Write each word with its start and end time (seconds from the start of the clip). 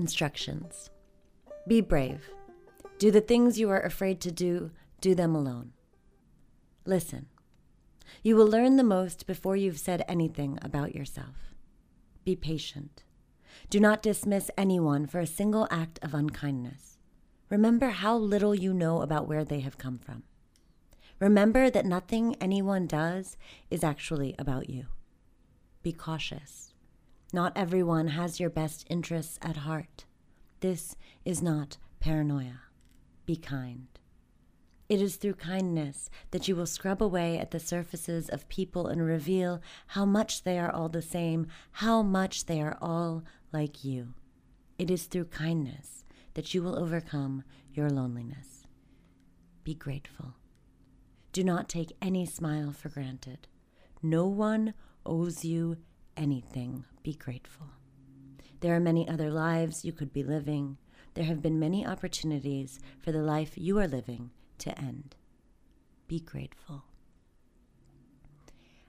instructions. 0.00 0.88
Be 1.68 1.82
brave. 1.82 2.30
Do 2.98 3.10
the 3.10 3.20
things 3.20 3.58
you 3.60 3.68
are 3.68 3.80
afraid 3.80 4.20
to 4.22 4.32
do, 4.32 4.70
do 5.02 5.14
them 5.14 5.34
alone. 5.34 5.72
Listen. 6.86 7.26
You 8.22 8.34
will 8.34 8.46
learn 8.46 8.76
the 8.76 8.82
most 8.82 9.26
before 9.26 9.56
you've 9.56 9.78
said 9.78 10.02
anything 10.08 10.58
about 10.62 10.94
yourself. 10.94 11.54
Be 12.24 12.34
patient. 12.34 13.04
Do 13.68 13.78
not 13.78 14.02
dismiss 14.02 14.50
anyone 14.56 15.06
for 15.06 15.20
a 15.20 15.26
single 15.26 15.68
act 15.70 15.98
of 16.02 16.14
unkindness. 16.14 16.96
Remember 17.50 17.90
how 17.90 18.16
little 18.16 18.54
you 18.54 18.72
know 18.72 19.02
about 19.02 19.28
where 19.28 19.44
they 19.44 19.60
have 19.60 19.76
come 19.76 19.98
from. 19.98 20.22
Remember 21.18 21.68
that 21.68 21.84
nothing 21.84 22.36
anyone 22.40 22.86
does 22.86 23.36
is 23.70 23.84
actually 23.84 24.34
about 24.38 24.70
you. 24.70 24.86
Be 25.82 25.92
cautious. 25.92 26.69
Not 27.32 27.52
everyone 27.56 28.08
has 28.08 28.40
your 28.40 28.50
best 28.50 28.86
interests 28.90 29.38
at 29.42 29.58
heart. 29.58 30.04
This 30.60 30.96
is 31.24 31.42
not 31.42 31.78
paranoia. 32.00 32.60
Be 33.24 33.36
kind. 33.36 33.86
It 34.88 35.00
is 35.00 35.14
through 35.14 35.34
kindness 35.34 36.10
that 36.32 36.48
you 36.48 36.56
will 36.56 36.66
scrub 36.66 37.00
away 37.00 37.38
at 37.38 37.52
the 37.52 37.60
surfaces 37.60 38.28
of 38.28 38.48
people 38.48 38.88
and 38.88 39.00
reveal 39.00 39.62
how 39.88 40.04
much 40.04 40.42
they 40.42 40.58
are 40.58 40.70
all 40.70 40.88
the 40.88 41.00
same, 41.00 41.46
how 41.72 42.02
much 42.02 42.46
they 42.46 42.60
are 42.60 42.76
all 42.82 43.22
like 43.52 43.84
you. 43.84 44.14
It 44.78 44.90
is 44.90 45.04
through 45.04 45.26
kindness 45.26 46.04
that 46.34 46.52
you 46.52 46.62
will 46.62 46.76
overcome 46.76 47.44
your 47.72 47.88
loneliness. 47.88 48.64
Be 49.62 49.74
grateful. 49.74 50.34
Do 51.32 51.44
not 51.44 51.68
take 51.68 51.96
any 52.02 52.26
smile 52.26 52.72
for 52.72 52.88
granted. 52.88 53.46
No 54.02 54.26
one 54.26 54.74
owes 55.06 55.44
you 55.44 55.76
anything. 56.16 56.84
Be 57.10 57.16
grateful. 57.16 57.66
There 58.60 58.72
are 58.72 58.78
many 58.78 59.08
other 59.08 59.32
lives 59.32 59.84
you 59.84 59.92
could 59.92 60.12
be 60.12 60.22
living. 60.22 60.76
There 61.14 61.24
have 61.24 61.42
been 61.42 61.58
many 61.58 61.84
opportunities 61.84 62.78
for 63.00 63.10
the 63.10 63.20
life 63.20 63.58
you 63.58 63.80
are 63.80 63.88
living 63.88 64.30
to 64.58 64.78
end. 64.78 65.16
Be 66.06 66.20
grateful. 66.20 66.84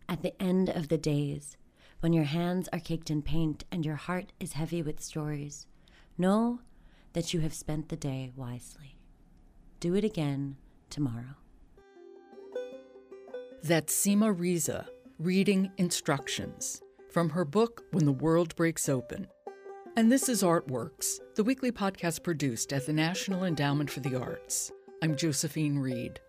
At 0.07 0.21
the 0.21 0.39
end 0.39 0.69
of 0.69 0.89
the 0.89 0.99
days, 0.99 1.57
when 2.01 2.13
your 2.13 2.25
hands 2.25 2.69
are 2.71 2.79
caked 2.79 3.09
in 3.09 3.23
paint 3.23 3.63
and 3.71 3.83
your 3.83 3.95
heart 3.95 4.33
is 4.39 4.53
heavy 4.53 4.83
with 4.83 5.01
stories, 5.01 5.65
know 6.15 6.59
that 7.13 7.33
you 7.33 7.39
have 7.39 7.55
spent 7.55 7.89
the 7.89 7.97
day 7.97 8.31
wisely. 8.35 8.99
Do 9.79 9.95
it 9.95 10.03
again 10.03 10.57
tomorrow. 10.91 11.37
That's 13.63 13.91
Seema 13.95 14.31
Reza 14.39 14.87
reading 15.17 15.71
instructions 15.77 16.83
from 17.11 17.29
her 17.29 17.43
book 17.43 17.83
When 17.91 18.05
the 18.05 18.11
World 18.11 18.55
Breaks 18.55 18.87
Open. 18.87 19.27
And 19.97 20.09
this 20.09 20.29
is 20.29 20.43
Artworks, 20.43 21.19
the 21.35 21.43
weekly 21.43 21.71
podcast 21.71 22.23
produced 22.23 22.71
at 22.71 22.85
the 22.85 22.93
National 22.93 23.43
Endowment 23.43 23.89
for 23.89 23.99
the 23.99 24.15
Arts. 24.15 24.71
I'm 25.03 25.17
Josephine 25.17 25.77
Reed. 25.77 26.21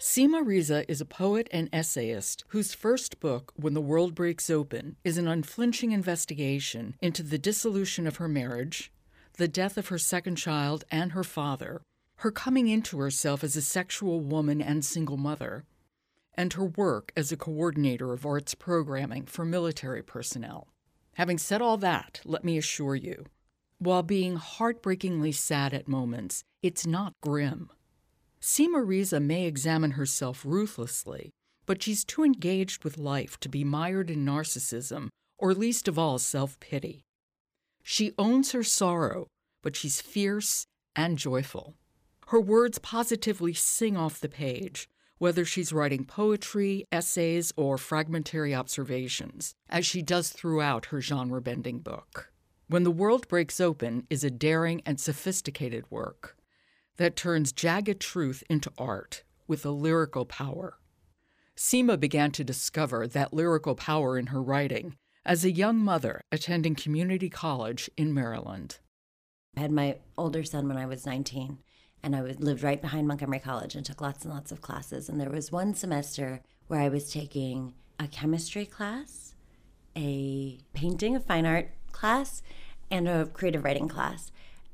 Seema 0.00 0.44
Reza 0.44 0.90
is 0.90 1.00
a 1.00 1.06
poet 1.06 1.48
and 1.52 1.68
essayist 1.72 2.44
whose 2.48 2.74
first 2.74 3.20
book, 3.20 3.52
When 3.54 3.74
the 3.74 3.80
World 3.80 4.16
Breaks 4.16 4.50
Open, 4.50 4.96
is 5.04 5.18
an 5.18 5.28
unflinching 5.28 5.92
investigation 5.92 6.96
into 7.00 7.22
the 7.22 7.38
dissolution 7.38 8.06
of 8.06 8.16
her 8.16 8.28
marriage, 8.28 8.92
the 9.36 9.48
death 9.48 9.78
of 9.78 9.88
her 9.88 9.98
second 9.98 10.34
child 10.34 10.84
and 10.90 11.12
her 11.12 11.24
father, 11.24 11.80
her 12.16 12.32
coming 12.32 12.66
into 12.66 12.98
herself 12.98 13.44
as 13.44 13.54
a 13.56 13.62
sexual 13.62 14.18
woman 14.18 14.60
and 14.60 14.84
single 14.84 15.16
mother, 15.16 15.64
and 16.38 16.52
her 16.52 16.64
work 16.64 17.10
as 17.16 17.32
a 17.32 17.36
coordinator 17.36 18.12
of 18.12 18.24
arts 18.24 18.54
programming 18.54 19.26
for 19.26 19.44
military 19.44 20.04
personnel. 20.04 20.68
Having 21.14 21.38
said 21.38 21.60
all 21.60 21.76
that, 21.78 22.20
let 22.24 22.44
me 22.44 22.56
assure 22.56 22.94
you, 22.94 23.26
while 23.78 24.04
being 24.04 24.36
heartbreakingly 24.36 25.32
sad 25.32 25.74
at 25.74 25.88
moments, 25.88 26.44
it's 26.62 26.86
not 26.86 27.12
grim. 27.20 27.68
Seema 28.40 28.86
Reza 28.86 29.18
may 29.18 29.46
examine 29.46 29.92
herself 29.92 30.44
ruthlessly, 30.46 31.32
but 31.66 31.82
she's 31.82 32.04
too 32.04 32.22
engaged 32.22 32.84
with 32.84 32.98
life 32.98 33.40
to 33.40 33.48
be 33.48 33.64
mired 33.64 34.08
in 34.08 34.24
narcissism 34.24 35.08
or 35.38 35.52
least 35.52 35.88
of 35.88 35.98
all 35.98 36.20
self 36.20 36.58
pity. 36.60 37.02
She 37.82 38.12
owns 38.16 38.52
her 38.52 38.62
sorrow, 38.62 39.26
but 39.60 39.74
she's 39.74 40.00
fierce 40.00 40.66
and 40.94 41.18
joyful. 41.18 41.74
Her 42.28 42.40
words 42.40 42.78
positively 42.78 43.54
sing 43.54 43.96
off 43.96 44.20
the 44.20 44.28
page, 44.28 44.88
whether 45.18 45.44
she's 45.44 45.72
writing 45.72 46.04
poetry, 46.04 46.84
essays, 46.90 47.52
or 47.56 47.76
fragmentary 47.76 48.54
observations, 48.54 49.54
as 49.68 49.84
she 49.84 50.02
does 50.02 50.30
throughout 50.30 50.86
her 50.86 51.00
genre 51.00 51.40
bending 51.40 51.80
book. 51.80 52.32
When 52.68 52.84
the 52.84 52.90
World 52.90 53.28
Breaks 53.28 53.60
Open 53.60 54.06
is 54.10 54.24
a 54.24 54.30
daring 54.30 54.82
and 54.84 55.00
sophisticated 55.00 55.84
work 55.90 56.36
that 56.98 57.16
turns 57.16 57.52
jagged 57.52 58.00
truth 58.00 58.44
into 58.50 58.70
art 58.76 59.22
with 59.46 59.64
a 59.64 59.70
lyrical 59.70 60.26
power. 60.26 60.78
Seema 61.56 61.98
began 61.98 62.30
to 62.32 62.44
discover 62.44 63.06
that 63.08 63.32
lyrical 63.32 63.74
power 63.74 64.18
in 64.18 64.26
her 64.28 64.42
writing 64.42 64.96
as 65.24 65.44
a 65.44 65.50
young 65.50 65.78
mother 65.78 66.20
attending 66.30 66.74
community 66.74 67.28
college 67.28 67.90
in 67.96 68.14
Maryland. 68.14 68.78
I 69.56 69.60
had 69.60 69.72
my 69.72 69.96
older 70.16 70.44
son 70.44 70.68
when 70.68 70.76
I 70.76 70.86
was 70.86 71.06
19, 71.06 71.58
and 72.02 72.14
I 72.14 72.22
was, 72.22 72.38
lived 72.38 72.62
right 72.62 72.80
behind 72.80 73.08
Montgomery 73.08 73.40
College 73.40 73.74
and 73.74 73.84
took 73.84 74.00
lots 74.00 74.24
and 74.24 74.32
lots 74.32 74.52
of 74.52 74.60
classes. 74.60 75.08
And 75.08 75.20
there 75.20 75.30
was 75.30 75.52
one 75.52 75.74
semester 75.74 76.40
where 76.68 76.80
I 76.80 76.88
was 76.88 77.12
taking 77.12 77.74
a 77.98 78.06
chemistry 78.06 78.66
class, 78.66 79.34
a 79.96 80.58
painting, 80.72 81.16
a 81.16 81.20
fine 81.20 81.46
art 81.46 81.70
class, 81.92 82.42
and 82.90 83.08
a 83.08 83.26
creative 83.26 83.64
writing 83.64 83.88
class. 83.88 84.30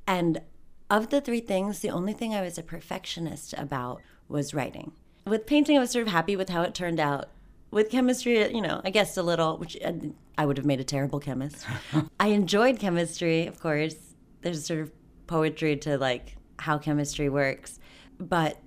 And 0.06 0.42
of 0.90 1.10
the 1.10 1.20
three 1.20 1.40
things, 1.40 1.80
the 1.80 1.90
only 1.90 2.12
thing 2.12 2.34
I 2.34 2.42
was 2.42 2.58
a 2.58 2.62
perfectionist 2.62 3.54
about 3.56 4.02
was 4.28 4.54
writing. 4.54 4.92
With 5.26 5.46
painting, 5.46 5.76
I 5.76 5.80
was 5.80 5.90
sort 5.90 6.06
of 6.06 6.12
happy 6.12 6.36
with 6.36 6.50
how 6.50 6.62
it 6.62 6.74
turned 6.74 7.00
out. 7.00 7.30
With 7.70 7.90
chemistry, 7.90 8.54
you 8.54 8.60
know, 8.60 8.80
I 8.84 8.90
guessed 8.90 9.16
a 9.16 9.22
little, 9.22 9.56
which 9.56 9.76
uh, 9.82 9.92
I 10.36 10.46
would 10.46 10.58
have 10.58 10.66
made 10.66 10.80
a 10.80 10.84
terrible 10.84 11.18
chemist. 11.18 11.64
I 12.20 12.28
enjoyed 12.28 12.78
chemistry, 12.78 13.46
of 13.46 13.58
course. 13.58 13.96
There's 14.42 14.66
sort 14.66 14.80
of 14.80 14.92
poetry 15.26 15.76
to 15.78 15.96
like 15.96 16.36
how 16.60 16.78
chemistry 16.78 17.28
works. 17.28 17.78
But 18.18 18.58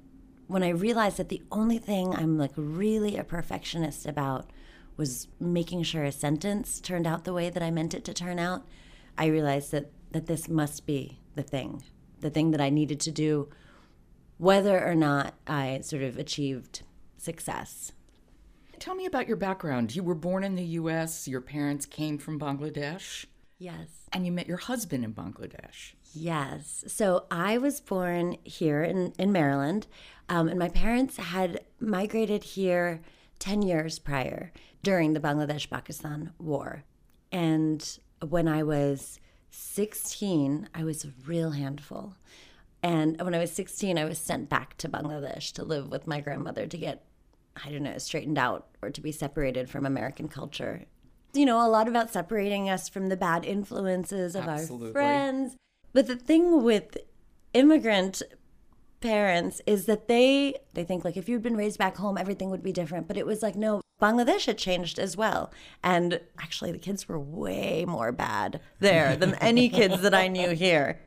when 0.48 0.64
I 0.64 0.70
realized 0.70 1.18
that 1.18 1.30
the 1.30 1.44
only 1.52 1.78
thing 1.78 2.16
I'm 2.16 2.38
like 2.38 2.54
really 2.56 3.18
a 3.18 3.24
perfectionist 3.24 4.06
about 4.06 4.50
was 4.96 5.28
making 5.40 5.84
sure 5.84 6.04
a 6.04 6.12
sentence 6.12 6.80
turned 6.80 7.06
out 7.06 7.24
the 7.24 7.34
way 7.34 7.50
that 7.50 7.62
I 7.62 7.72
meant 7.72 7.94
it 7.94 8.04
to 8.06 8.14
turn 8.14 8.40
out, 8.40 8.66
I 9.18 9.28
realized 9.28 9.72
that 9.72 9.92
that 10.12 10.28
this 10.28 10.48
must 10.48 10.86
be 10.86 11.20
the 11.36 11.44
thing 11.44 11.84
the 12.20 12.30
thing 12.30 12.52
that 12.52 12.62
I 12.62 12.70
needed 12.70 13.00
to 13.02 13.12
do, 13.12 13.50
whether 14.38 14.84
or 14.84 14.96
not 14.96 15.36
I 15.46 15.82
sort 15.82 16.02
of 16.02 16.18
achieved 16.18 16.82
success. 17.18 17.92
Tell 18.80 18.96
me 18.96 19.06
about 19.06 19.28
your 19.28 19.38
background. 19.38 19.96
You 19.96 20.04
were 20.04 20.16
born 20.16 20.44
in 20.44 20.56
the 20.56 20.64
US, 20.64 21.28
your 21.28 21.42
parents 21.42 21.86
came 21.86 22.18
from 22.18 22.40
Bangladesh. 22.40 23.26
Yes. 23.60 23.88
And 24.14 24.26
you 24.26 24.32
met 24.32 24.48
your 24.48 24.58
husband 24.58 25.04
in 25.04 25.14
Bangladesh. 25.14 25.94
Yes. 26.14 26.84
So 26.88 27.26
I 27.32 27.58
was 27.58 27.82
born 27.82 28.38
here 28.44 28.84
in, 28.84 29.14
in 29.18 29.32
Maryland, 29.32 29.88
um, 30.30 30.48
and 30.48 30.60
my 30.60 30.70
parents 30.70 31.18
had 31.18 31.62
migrated 31.80 32.44
here 32.44 33.02
10 33.40 33.62
years 33.62 34.00
prior 34.00 34.52
during 34.84 35.14
the 35.14 35.20
Bangladesh 35.20 35.70
Pakistan 35.70 36.34
War. 36.38 36.84
And 37.32 37.98
when 38.28 38.48
I 38.48 38.64
was 38.64 39.20
16, 39.50 40.70
I 40.74 40.84
was 40.84 41.04
a 41.04 41.14
real 41.26 41.52
handful. 41.52 42.16
And 42.84 43.20
when 43.22 43.34
I 43.34 43.40
was 43.40 43.52
16, 43.52 43.98
I 43.98 44.06
was 44.06 44.20
sent 44.20 44.50
back 44.50 44.78
to 44.78 44.90
Bangladesh 44.90 45.52
to 45.54 45.64
live 45.64 45.90
with 45.90 46.08
my 46.08 46.22
grandmother 46.22 46.68
to 46.68 46.78
get, 46.78 47.06
I 47.64 47.72
don't 47.72 47.84
know, 47.84 47.98
straightened 47.98 48.38
out 48.38 48.68
or 48.82 48.92
to 48.92 49.02
be 49.02 49.12
separated 49.12 49.70
from 49.70 49.86
American 49.86 50.28
culture. 50.28 50.86
You 51.38 51.46
know, 51.46 51.66
a 51.66 51.70
lot 51.70 51.88
about 51.88 52.12
separating 52.12 52.70
us 52.70 52.90
from 52.90 53.08
the 53.08 53.18
bad 53.18 53.46
influences 53.46 54.36
of 54.36 54.48
Absolutely. 54.48 54.88
our 54.88 54.94
friends. 54.94 55.56
But 55.94 56.08
the 56.08 56.16
thing 56.16 56.64
with 56.64 56.98
immigrant 57.54 58.22
parents 59.00 59.62
is 59.66 59.86
that 59.86 60.08
they 60.08 60.56
they 60.74 60.84
think 60.84 61.06
like 61.06 61.16
if 61.16 61.30
you'd 61.30 61.44
been 61.44 61.56
raised 61.56 61.78
back 61.78 61.98
home 61.98 62.18
everything 62.18 62.50
would 62.50 62.64
be 62.64 62.72
different 62.72 63.08
but 63.08 63.16
it 63.16 63.28
was 63.28 63.44
like 63.44 63.56
no 63.56 63.80
Bangladesh 64.02 64.46
had 64.46 64.58
changed 64.58 65.00
as 65.00 65.18
well. 65.18 65.52
And 65.84 66.22
actually, 66.40 66.72
the 66.72 66.78
kids 66.78 67.08
were 67.08 67.20
way 67.20 67.84
more 67.86 68.12
bad 68.12 68.62
there 68.80 69.16
than 69.16 69.34
any 69.42 69.70
kids 69.70 70.02
that 70.02 70.14
I 70.14 70.28
knew 70.28 70.52
here. 70.52 71.00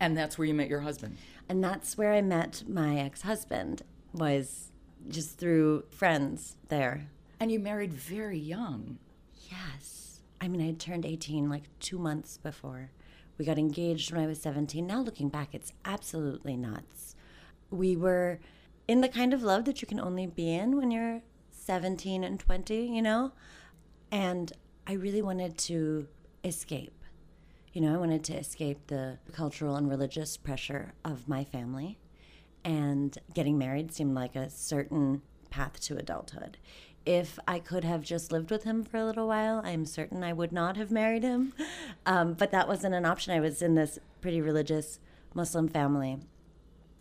And 0.00 0.16
that's 0.16 0.38
where 0.38 0.46
you 0.46 0.54
met 0.54 0.68
your 0.68 0.80
husband. 0.80 1.18
And 1.48 1.62
that's 1.62 1.98
where 1.98 2.14
I 2.14 2.22
met 2.22 2.64
my 2.66 2.98
ex-husband 2.98 3.82
was 4.12 4.70
just 5.08 5.38
through 5.38 5.84
friends 5.90 6.56
there. 6.68 7.08
And 7.38 7.52
you 7.52 7.60
married 7.60 7.92
very 7.92 8.38
young. 8.38 8.98
Yes. 9.36 10.20
I 10.40 10.48
mean, 10.48 10.60
I 10.60 10.66
had 10.66 10.80
turned 10.80 11.06
18 11.06 11.48
like 11.48 11.64
2 11.80 11.98
months 11.98 12.36
before. 12.38 12.90
We 13.38 13.44
got 13.44 13.58
engaged 13.58 14.12
when 14.12 14.22
I 14.22 14.26
was 14.26 14.40
17. 14.40 14.86
Now 14.86 15.00
looking 15.00 15.28
back, 15.28 15.54
it's 15.54 15.72
absolutely 15.84 16.56
nuts. 16.56 17.16
We 17.70 17.96
were 17.96 18.40
in 18.86 19.00
the 19.00 19.08
kind 19.08 19.32
of 19.32 19.42
love 19.42 19.64
that 19.64 19.82
you 19.82 19.88
can 19.88 19.98
only 19.98 20.26
be 20.26 20.54
in 20.54 20.76
when 20.76 20.90
you're 20.90 21.22
17 21.50 22.22
and 22.22 22.38
20, 22.38 22.86
you 22.86 23.02
know? 23.02 23.32
And 24.12 24.52
I 24.86 24.92
really 24.92 25.22
wanted 25.22 25.58
to 25.58 26.06
escape. 26.44 27.04
You 27.72 27.80
know, 27.80 27.94
I 27.94 27.96
wanted 27.96 28.22
to 28.24 28.34
escape 28.34 28.86
the 28.86 29.18
cultural 29.32 29.74
and 29.74 29.88
religious 29.88 30.36
pressure 30.36 30.92
of 31.04 31.26
my 31.26 31.42
family. 31.42 31.98
And 32.64 33.16
getting 33.34 33.58
married 33.58 33.92
seemed 33.92 34.14
like 34.14 34.36
a 34.36 34.48
certain 34.48 35.22
path 35.50 35.80
to 35.80 35.96
adulthood. 35.96 36.58
If 37.06 37.38
I 37.46 37.58
could 37.58 37.84
have 37.84 38.02
just 38.02 38.32
lived 38.32 38.50
with 38.50 38.64
him 38.64 38.82
for 38.82 38.96
a 38.96 39.04
little 39.04 39.28
while, 39.28 39.60
I'm 39.62 39.84
certain 39.84 40.22
I 40.22 40.32
would 40.32 40.52
not 40.52 40.76
have 40.76 40.90
married 40.90 41.22
him. 41.22 41.52
Um, 42.06 42.34
but 42.34 42.50
that 42.50 42.68
wasn't 42.68 42.94
an 42.94 43.06
option. 43.06 43.32
I 43.32 43.40
was 43.40 43.62
in 43.62 43.76
this 43.76 43.98
pretty 44.20 44.42
religious 44.42 45.00
Muslim 45.32 45.68
family, 45.68 46.18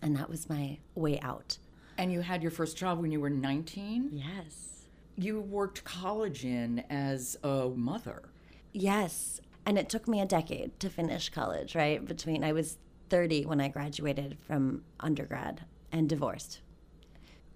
and 0.01 0.15
that 0.15 0.29
was 0.29 0.49
my 0.49 0.77
way 0.95 1.19
out. 1.19 1.57
And 1.97 2.09
you 2.09 2.21
had 2.21 2.41
your 2.41 2.51
first 2.51 2.77
job 2.77 3.01
when 3.01 3.11
you 3.11 3.19
were 3.19 3.29
19? 3.29 4.11
Yes. 4.13 4.85
You 5.17 5.41
worked 5.41 5.83
college 5.83 6.45
in 6.45 6.85
as 6.89 7.35
a 7.43 7.67
mother. 7.67 8.23
Yes. 8.71 9.41
And 9.65 9.77
it 9.77 9.89
took 9.89 10.07
me 10.07 10.21
a 10.21 10.25
decade 10.25 10.79
to 10.79 10.89
finish 10.89 11.27
college, 11.27 11.75
right? 11.75 12.05
Between 12.05 12.45
I 12.45 12.53
was 12.53 12.77
30 13.09 13.45
when 13.45 13.59
I 13.59 13.67
graduated 13.67 14.37
from 14.39 14.83
undergrad 15.01 15.65
and 15.91 16.07
divorced. 16.07 16.61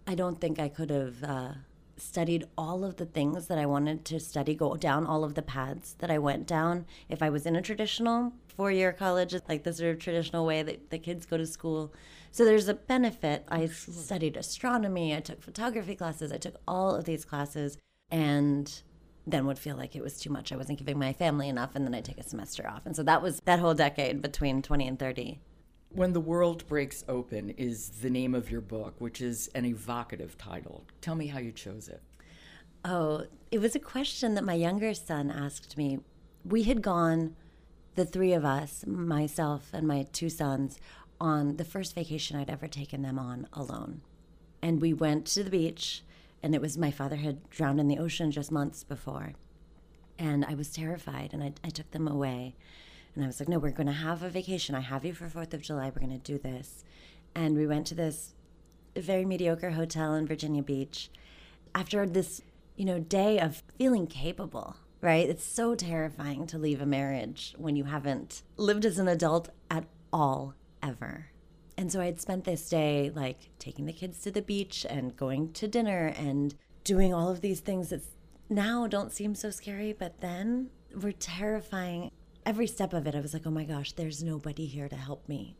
I 0.06 0.16
don't 0.16 0.40
think 0.40 0.60
I 0.60 0.70
could 0.70 0.90
have 0.90 1.24
uh, 1.24 1.52
studied 1.98 2.46
all 2.58 2.84
of 2.84 2.98
the 2.98 3.06
things 3.06 3.48
that 3.48 3.58
I 3.58 3.66
wanted 3.66 4.06
to 4.06 4.20
study, 4.20 4.56
go 4.56 4.76
down 4.76 5.06
all 5.06 5.24
of 5.24 5.36
the 5.36 5.42
paths 5.42 5.96
that 6.00 6.12
I 6.12 6.18
went 6.18 6.48
down 6.48 6.86
if 7.10 7.22
I 7.22 7.30
was 7.30 7.46
in 7.46 7.56
a 7.56 7.62
traditional 7.62 8.34
four 8.48 8.72
year 8.72 8.92
college, 8.92 9.36
like 9.48 9.64
the 9.64 9.74
sort 9.74 9.92
of 9.92 10.00
traditional 10.00 10.46
way 10.46 10.64
that 10.64 10.90
the 10.90 10.98
kids 10.98 11.26
go 11.26 11.38
to 11.38 11.46
school. 11.46 11.94
So 12.32 12.44
there's 12.44 12.68
a 12.68 12.74
benefit. 12.74 13.46
I 13.50 13.68
studied 13.68 14.38
astronomy, 14.38 15.16
I 15.16 15.20
took 15.20 15.42
photography 15.42 15.96
classes, 15.96 16.32
I 16.32 16.38
took 16.38 16.56
all 16.68 16.96
of 16.96 17.06
these 17.06 17.26
classes, 17.26 17.78
and 18.10 18.82
then 19.26 19.46
would 19.46 19.60
feel 19.60 19.76
like 19.76 19.96
it 19.96 20.04
was 20.04 20.20
too 20.20 20.30
much. 20.30 20.52
I 20.52 20.56
wasn't 20.56 20.80
giving 20.80 20.98
my 20.98 21.14
family 21.14 21.50
enough, 21.50 21.76
and 21.76 21.86
then 21.86 21.94
I'd 21.94 22.06
take 22.06 22.18
a 22.18 22.24
semester 22.24 22.68
off. 22.68 22.86
And 22.86 22.96
so 22.96 23.04
that 23.04 23.22
was 23.22 23.42
that 23.46 23.60
whole 23.60 23.74
decade 23.74 24.22
between 24.22 24.62
20 24.62 24.88
and 24.88 24.98
30. 24.98 25.40
When 25.90 26.14
the 26.14 26.20
World 26.20 26.68
Breaks 26.68 27.04
Open 27.08 27.50
is 27.52 27.90
the 27.90 28.10
name 28.10 28.36
of 28.36 28.52
your 28.52 28.62
book, 28.62 28.96
which 29.00 29.22
is 29.22 29.50
an 29.56 29.66
evocative 29.66 30.38
title. 30.38 30.84
Tell 31.02 31.16
me 31.16 31.28
how 31.28 31.40
you 31.40 31.52
chose 31.52 31.88
it. 31.88 32.02
Oh, 32.86 33.26
it 33.52 33.60
was 33.60 33.74
a 33.74 33.80
question 33.80 34.36
that 34.36 34.44
my 34.44 34.54
younger 34.54 34.94
son 34.94 35.32
asked 35.32 35.78
me. 35.78 36.00
We 36.46 36.64
had 36.64 36.82
gone, 36.82 37.36
the 37.96 38.06
three 38.06 38.34
of 38.34 38.46
us, 38.46 38.86
myself 38.86 39.70
and 39.74 39.88
my 39.88 40.04
two 40.12 40.30
sons, 40.30 40.78
on 41.20 41.56
the 41.58 41.66
first 41.66 41.96
vacation 41.96 42.38
I'd 42.38 42.50
ever 42.50 42.68
taken 42.68 43.02
them 43.02 43.18
on 43.18 43.48
alone. 43.54 44.02
And 44.62 44.82
we 44.82 44.94
went 44.94 45.26
to 45.28 45.44
the 45.44 45.50
beach, 45.50 46.04
and 46.44 46.54
it 46.54 46.62
was 46.62 46.78
my 46.78 46.92
father 46.92 47.16
had 47.16 47.50
drowned 47.50 47.80
in 47.80 47.88
the 47.88 47.98
ocean 47.98 48.30
just 48.30 48.52
months 48.52 48.84
before. 48.84 49.34
And 50.20 50.46
I 50.46 50.54
was 50.54 50.72
terrified, 50.72 51.32
and 51.34 51.44
I, 51.44 51.54
I 51.64 51.70
took 51.70 51.90
them 51.92 52.08
away. 52.08 52.56
And 53.18 53.24
I 53.24 53.28
was 53.28 53.40
like, 53.40 53.50
no, 53.50 53.58
we're 53.58 53.72
going 53.72 53.88
to 53.88 53.94
have 53.94 54.22
a 54.22 54.30
vacation. 54.30 54.76
I 54.76 54.82
have 54.82 55.04
you 55.04 55.12
for 55.12 55.26
4th 55.26 55.56
of 55.56 55.64
July. 55.64 55.86
We're 55.86 56.06
going 56.06 56.12
to 56.12 56.20
do 56.20 56.38
this. 56.38 56.84
And 57.34 57.58
we 57.58 57.66
went 57.66 57.88
to 57.88 57.96
this 57.96 58.36
very 58.96 59.26
mediocre 59.26 59.72
hotel 59.72 60.14
in 60.14 60.28
Virginia 60.28 60.62
Beach. 60.62 61.10
After 61.74 62.06
this, 62.06 62.44
you 62.76 62.86
know, 62.86 63.00
day 63.00 63.40
of 63.40 63.64
feeling 63.76 64.06
capable, 64.06 64.76
right? 65.02 65.28
It's 65.28 65.44
so 65.44 65.74
terrifying 65.74 66.46
to 66.46 66.60
leave 66.60 66.80
a 66.80 66.86
marriage 66.86 67.56
when 67.58 67.76
you 67.76 67.86
haven't 67.86 68.44
lived 68.56 68.86
as 68.86 69.00
an 69.00 69.08
adult 69.08 69.50
at 69.72 69.86
all, 70.14 70.54
ever. 70.84 71.32
And 71.76 71.92
so 71.92 72.00
I 72.00 72.06
had 72.06 72.22
spent 72.22 72.44
this 72.44 72.70
day 72.70 73.12
like 73.16 73.50
taking 73.58 73.88
the 73.88 73.94
kids 73.94 74.22
to 74.22 74.32
the 74.32 74.44
beach 74.44 74.86
and 74.88 75.18
going 75.18 75.54
to 75.54 75.68
dinner 75.68 76.14
and 76.16 76.54
doing 76.84 77.16
all 77.16 77.32
of 77.32 77.42
these 77.42 77.62
things 77.62 77.90
that 77.90 78.04
now 78.48 78.86
don't 78.86 79.12
seem 79.12 79.34
so 79.34 79.50
scary, 79.50 79.92
but 79.92 80.22
then 80.22 80.70
were 80.96 81.12
terrifying 81.12 82.12
every 82.48 82.66
step 82.66 82.94
of 82.94 83.06
it, 83.06 83.14
I 83.14 83.20
was 83.20 83.34
like, 83.34 83.46
oh 83.46 83.52
my 83.52 83.66
gosh, 83.66 83.92
there's 83.92 84.24
nobody 84.24 84.66
here 84.66 84.88
to 84.88 84.96
help 84.96 85.28
me. 85.28 85.58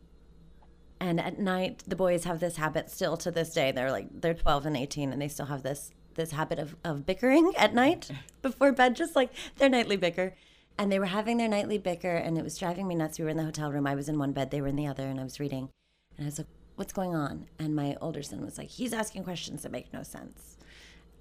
And 0.98 1.20
at 1.20 1.38
night, 1.38 1.84
the 1.86 1.94
boys 1.94 2.24
have 2.24 2.40
this 2.40 2.56
habit 2.56 2.90
still 2.90 3.18
to 3.18 3.30
this 3.30 3.52
day. 3.52 3.70
They're 3.70 3.92
like, 3.92 4.08
they're 4.10 4.34
12 4.34 4.66
and 4.66 4.76
18, 4.76 5.12
and 5.12 5.20
they 5.20 5.28
still 5.28 5.46
have 5.46 5.62
this 5.62 5.92
this 6.14 6.32
habit 6.32 6.58
of, 6.58 6.74
of 6.82 7.06
bickering 7.06 7.52
at 7.56 7.72
night 7.72 8.10
before 8.42 8.72
bed, 8.72 8.96
just 8.96 9.14
like 9.14 9.30
their 9.58 9.68
nightly 9.68 9.96
bicker. 9.96 10.34
And 10.76 10.90
they 10.90 10.98
were 10.98 11.06
having 11.06 11.36
their 11.36 11.46
nightly 11.46 11.78
bicker, 11.78 12.16
and 12.16 12.36
it 12.36 12.42
was 12.42 12.58
driving 12.58 12.88
me 12.88 12.96
nuts. 12.96 13.18
We 13.18 13.24
were 13.24 13.30
in 13.30 13.36
the 13.36 13.44
hotel 13.44 13.70
room. 13.70 13.86
I 13.86 13.94
was 13.94 14.08
in 14.08 14.18
one 14.18 14.32
bed, 14.32 14.50
they 14.50 14.60
were 14.60 14.66
in 14.66 14.74
the 14.74 14.88
other, 14.88 15.06
and 15.06 15.20
I 15.20 15.22
was 15.24 15.38
reading. 15.38 15.68
And 16.16 16.24
I 16.24 16.28
was 16.28 16.38
like, 16.38 16.48
what's 16.74 16.92
going 16.92 17.14
on? 17.14 17.46
And 17.60 17.76
my 17.76 17.96
older 18.00 18.22
son 18.22 18.44
was 18.44 18.58
like, 18.58 18.68
he's 18.68 18.92
asking 18.92 19.22
questions 19.22 19.62
that 19.62 19.70
make 19.70 19.92
no 19.92 20.02
sense. 20.02 20.56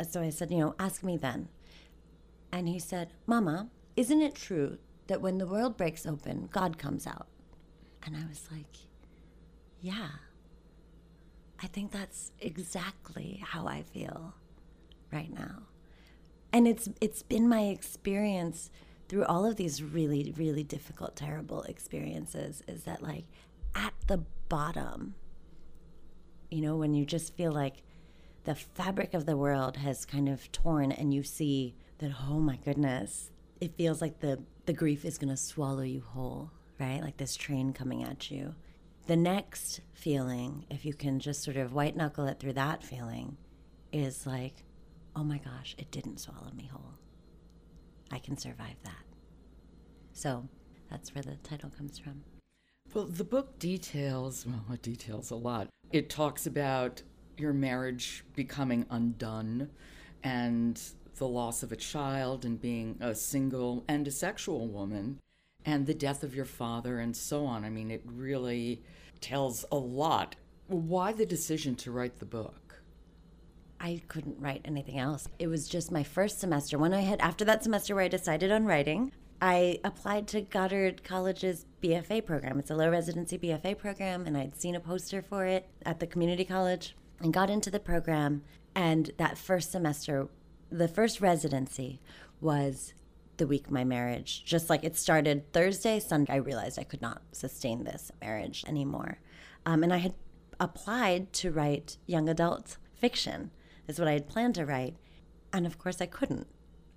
So 0.10 0.22
I 0.22 0.30
said, 0.30 0.50
you 0.50 0.58
know, 0.58 0.76
ask 0.80 1.04
me 1.04 1.18
then. 1.18 1.50
And 2.52 2.68
he 2.68 2.80
said, 2.80 3.14
Mama, 3.28 3.70
isn't 3.96 4.22
it 4.22 4.34
true 4.34 4.80
that 5.08 5.22
when 5.22 5.38
the 5.38 5.48
world 5.48 5.78
breaks 5.78 6.06
open, 6.06 6.50
God 6.52 6.78
comes 6.78 7.08
out. 7.08 7.28
And 8.04 8.16
I 8.16 8.26
was 8.28 8.48
like, 8.52 8.76
yeah, 9.82 10.10
I 11.62 11.68
think 11.68 11.92
that's 11.92 12.32
exactly 12.40 13.42
how 13.46 13.68
I 13.68 13.84
feel 13.84 14.36
right 15.12 15.34
now. 15.34 15.64
And 16.54 16.68
it's 16.68 16.90
it's 17.02 17.24
been 17.24 17.50
my 17.50 17.64
experience 17.66 18.70
through 19.08 19.26
all 19.26 19.46
of 19.46 19.56
these 19.56 19.82
really 19.82 20.34
really 20.38 20.64
difficult 20.64 21.16
terrible 21.16 21.64
experiences 21.64 22.64
is 22.68 22.84
that 22.84 23.02
like 23.02 23.26
at 23.76 23.94
the 24.08 24.18
bottom 24.50 25.16
you 26.50 26.62
know 26.62 26.76
when 26.76 26.94
you 26.94 27.06
just 27.06 27.36
feel 27.36 27.52
like 27.52 27.84
the 28.44 28.56
fabric 28.56 29.14
of 29.14 29.26
the 29.26 29.38
world 29.38 29.78
has 29.78 30.06
kind 30.06 30.30
of 30.30 30.52
torn 30.52 30.92
and 30.92 31.14
you 31.14 31.24
see 31.24 31.76
that 32.00 32.12
oh 32.30 32.40
my 32.40 32.58
goodness 32.58 33.32
it 33.60 33.76
feels 33.78 34.02
like 34.02 34.20
the 34.20 34.42
the 34.68 34.74
grief 34.74 35.06
is 35.06 35.18
going 35.18 35.30
to 35.30 35.38
swallow 35.38 35.82
you 35.82 36.04
whole, 36.06 36.52
right? 36.78 37.02
Like 37.02 37.18
this 37.18 37.36
train 37.36 37.72
coming 37.74 38.04
at 38.04 38.30
you. 38.30 38.54
The 39.08 39.16
next 39.16 39.80
feeling, 39.94 40.66
if 40.70 40.86
you 40.86 40.94
can 40.94 41.20
just 41.20 41.42
sort 41.42 41.56
of 41.56 41.74
white 41.74 41.96
knuckle 41.96 42.28
it 42.28 42.40
through 42.40 42.54
that 42.54 42.84
feeling, 42.84 43.38
is 43.94 44.28
like, 44.28 44.66
oh 45.16 45.24
my 45.24 45.38
gosh, 45.38 45.74
it 45.80 45.90
didn't 45.90 46.20
swallow 46.20 46.52
me 46.54 46.70
whole. 46.72 46.96
I 48.12 48.20
can 48.20 48.38
survive 48.38 48.76
that. 48.84 49.06
So 50.12 50.50
that's 50.92 51.16
where 51.16 51.24
the 51.24 51.38
title 51.38 51.70
comes 51.70 51.98
from. 51.98 52.24
Well, 52.94 53.06
the 53.06 53.24
book 53.24 53.60
details, 53.60 54.46
well, 54.46 54.66
it 54.74 54.82
details 54.82 55.32
a 55.32 55.36
lot. 55.36 55.70
It 55.94 56.10
talks 56.10 56.46
about 56.46 57.02
your 57.38 57.54
marriage 57.54 58.26
becoming 58.36 58.86
undone 58.90 59.70
and 60.24 60.82
the 61.18 61.28
loss 61.28 61.64
of 61.64 61.72
a 61.72 61.76
child 61.76 62.46
and 62.46 62.62
being 62.62 62.98
a 63.00 63.14
single 63.14 63.84
and 63.88 64.08
a 64.08 64.12
sexual 64.12 64.68
woman 64.68 65.20
and 65.66 65.86
the 65.86 65.94
death 65.94 66.24
of 66.24 66.36
your 66.36 66.46
father 66.46 67.00
and 67.00 67.16
so 67.16 67.46
on. 67.46 67.66
I 67.66 67.70
mean, 67.70 67.92
it 67.92 68.02
really 68.06 68.84
tells 69.20 69.66
a 69.72 69.76
lot. 69.78 70.36
Why 70.68 71.12
the 71.12 71.26
decision 71.26 71.76
to 71.78 71.92
write 71.92 72.20
the 72.20 72.26
book? 72.26 72.82
I 73.80 74.02
couldn't 74.08 74.40
write 74.40 74.62
anything 74.66 74.98
else. 74.98 75.28
It 75.40 75.48
was 75.48 75.68
just 75.68 75.92
my 75.92 76.04
first 76.04 76.40
semester. 76.40 76.78
When 76.78 76.94
I 76.94 77.02
had, 77.02 77.22
after 77.22 77.46
that 77.46 77.64
semester 77.64 77.96
where 77.96 78.06
I 78.06 78.08
decided 78.08 78.52
on 78.52 78.66
writing, 78.66 79.12
I 79.42 79.80
applied 79.84 80.28
to 80.30 80.42
Goddard 80.42 81.04
College's 81.04 81.66
BFA 81.84 82.26
program. 82.26 82.58
It's 82.58 82.72
a 82.72 82.76
low 82.76 82.90
residency 82.90 83.38
BFA 83.38 83.78
program, 83.78 84.26
and 84.26 84.36
I'd 84.36 84.60
seen 84.60 84.76
a 84.76 84.80
poster 84.80 85.22
for 85.22 85.46
it 85.46 85.70
at 85.86 86.00
the 86.00 86.08
community 86.08 86.44
college 86.44 86.96
and 87.20 87.32
got 87.32 87.50
into 87.50 87.70
the 87.70 87.80
program. 87.80 88.44
And 88.74 89.12
that 89.18 89.38
first 89.38 89.72
semester 89.72 90.28
the 90.70 90.88
first 90.88 91.22
residency 91.22 92.02
was 92.42 92.94
the 93.38 93.48
week 93.48 93.70
my 93.70 93.84
marriage. 93.84 94.44
Just 94.46 94.70
like 94.70 94.84
it 94.84 94.98
started 94.98 95.52
thursday 95.54 96.00
sunday. 96.00 96.34
I 96.34 96.38
realized 96.38 96.80
i 96.80 96.84
could 96.84 97.02
not 97.02 97.22
sustain 97.32 97.84
this 97.84 98.12
marriage 98.22 98.64
anymore. 98.68 99.20
Um, 99.66 99.84
and 99.84 99.94
i 99.94 99.98
had 99.98 100.14
applied 100.60 101.32
to 101.34 101.52
write 101.52 101.98
young 102.08 102.28
adult 102.28 102.78
fiction 102.96 103.52
is 103.88 104.00
what 104.00 104.08
i 104.08 104.14
had 104.14 104.28
planned 104.28 104.56
to 104.56 104.66
write. 104.66 104.98
And 105.54 105.66
of 105.66 105.78
course 105.78 106.02
i 106.02 106.06
couldn't. 106.06 106.48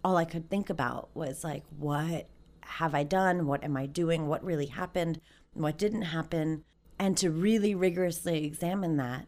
All 0.02 0.16
i 0.16 0.24
could 0.24 0.48
think 0.48 0.70
about 0.70 1.10
was 1.14 1.44
like 1.44 1.64
what 1.76 2.28
have 2.62 2.94
i 2.94 3.02
done? 3.02 3.46
What 3.46 3.64
am 3.64 3.76
i 3.76 3.86
doing? 3.86 4.26
What 4.26 4.44
really 4.44 4.66
happened? 4.66 5.20
What 5.52 5.78
didn't 5.78 6.02
happen? 6.02 6.64
And 6.98 7.16
to 7.18 7.30
really 7.30 7.74
rigorously 7.74 8.44
examine 8.44 8.96
that 8.96 9.26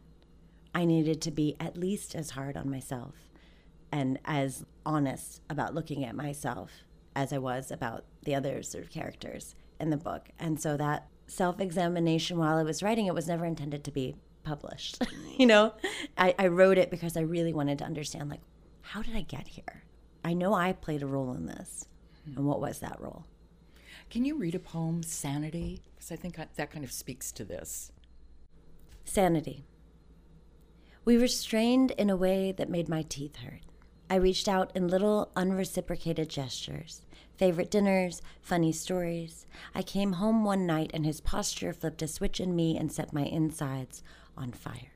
i 0.75 0.85
needed 0.85 1.21
to 1.21 1.31
be 1.31 1.55
at 1.59 1.77
least 1.77 2.15
as 2.15 2.31
hard 2.31 2.57
on 2.57 2.69
myself 2.69 3.22
and 3.93 4.17
as 4.25 4.65
honest 4.87 5.39
about 5.51 5.75
looking 5.75 6.03
at 6.03 6.15
myself 6.15 6.83
as 7.15 7.31
I 7.31 7.37
was 7.37 7.69
about 7.69 8.05
the 8.23 8.33
other 8.33 8.63
sort 8.63 8.83
of 8.83 8.89
characters 8.89 9.53
in 9.79 9.91
the 9.91 9.97
book. 9.97 10.29
And 10.39 10.59
so 10.59 10.75
that 10.77 11.07
self 11.27 11.59
examination 11.61 12.39
while 12.39 12.57
I 12.57 12.63
was 12.63 12.81
writing 12.81 13.05
it 13.05 13.13
was 13.13 13.27
never 13.27 13.45
intended 13.45 13.83
to 13.83 13.91
be 13.91 14.15
published. 14.43 15.03
you 15.37 15.45
know, 15.45 15.73
I, 16.17 16.33
I 16.39 16.47
wrote 16.47 16.79
it 16.79 16.89
because 16.89 17.15
I 17.15 17.21
really 17.21 17.53
wanted 17.53 17.77
to 17.77 17.85
understand, 17.85 18.29
like, 18.29 18.41
how 18.81 19.03
did 19.03 19.15
I 19.15 19.21
get 19.21 19.47
here? 19.47 19.83
I 20.25 20.33
know 20.33 20.55
I 20.55 20.73
played 20.73 21.03
a 21.03 21.07
role 21.07 21.31
in 21.33 21.45
this. 21.45 21.85
Hmm. 22.25 22.37
And 22.37 22.47
what 22.47 22.59
was 22.59 22.79
that 22.79 22.99
role? 22.99 23.25
Can 24.09 24.25
you 24.25 24.35
read 24.35 24.55
a 24.55 24.59
poem, 24.59 25.03
Sanity? 25.03 25.83
Because 25.93 26.11
I 26.11 26.15
think 26.15 26.35
that 26.35 26.71
kind 26.71 26.83
of 26.83 26.91
speaks 26.91 27.31
to 27.33 27.45
this. 27.45 27.91
Sanity. 29.05 29.65
We 31.05 31.19
were 31.19 31.27
strained 31.27 31.91
in 31.91 32.09
a 32.09 32.15
way 32.15 32.51
that 32.53 32.69
made 32.69 32.89
my 32.89 33.03
teeth 33.03 33.35
hurt. 33.35 33.61
I 34.13 34.17
reached 34.17 34.47
out 34.47 34.69
in 34.75 34.89
little 34.89 35.31
unreciprocated 35.35 36.29
gestures 36.29 37.01
favorite 37.35 37.71
dinners, 37.71 38.21
funny 38.43 38.71
stories. 38.71 39.47
I 39.73 39.81
came 39.81 40.13
home 40.13 40.45
one 40.45 40.67
night 40.67 40.91
and 40.93 41.03
his 41.03 41.19
posture 41.19 41.73
flipped 41.73 42.03
a 42.03 42.07
switch 42.07 42.39
in 42.39 42.55
me 42.55 42.77
and 42.77 42.91
set 42.91 43.11
my 43.11 43.23
insides 43.23 44.03
on 44.37 44.51
fire. 44.51 44.93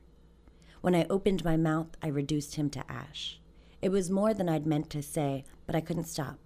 When 0.82 0.94
I 0.94 1.04
opened 1.10 1.44
my 1.44 1.56
mouth, 1.56 1.96
I 2.00 2.06
reduced 2.06 2.54
him 2.54 2.70
to 2.70 2.84
ash. 2.88 3.40
It 3.82 3.88
was 3.88 4.08
more 4.08 4.32
than 4.34 4.48
I'd 4.48 4.68
meant 4.68 4.88
to 4.90 5.02
say, 5.02 5.42
but 5.66 5.74
I 5.74 5.80
couldn't 5.80 6.04
stop. 6.04 6.38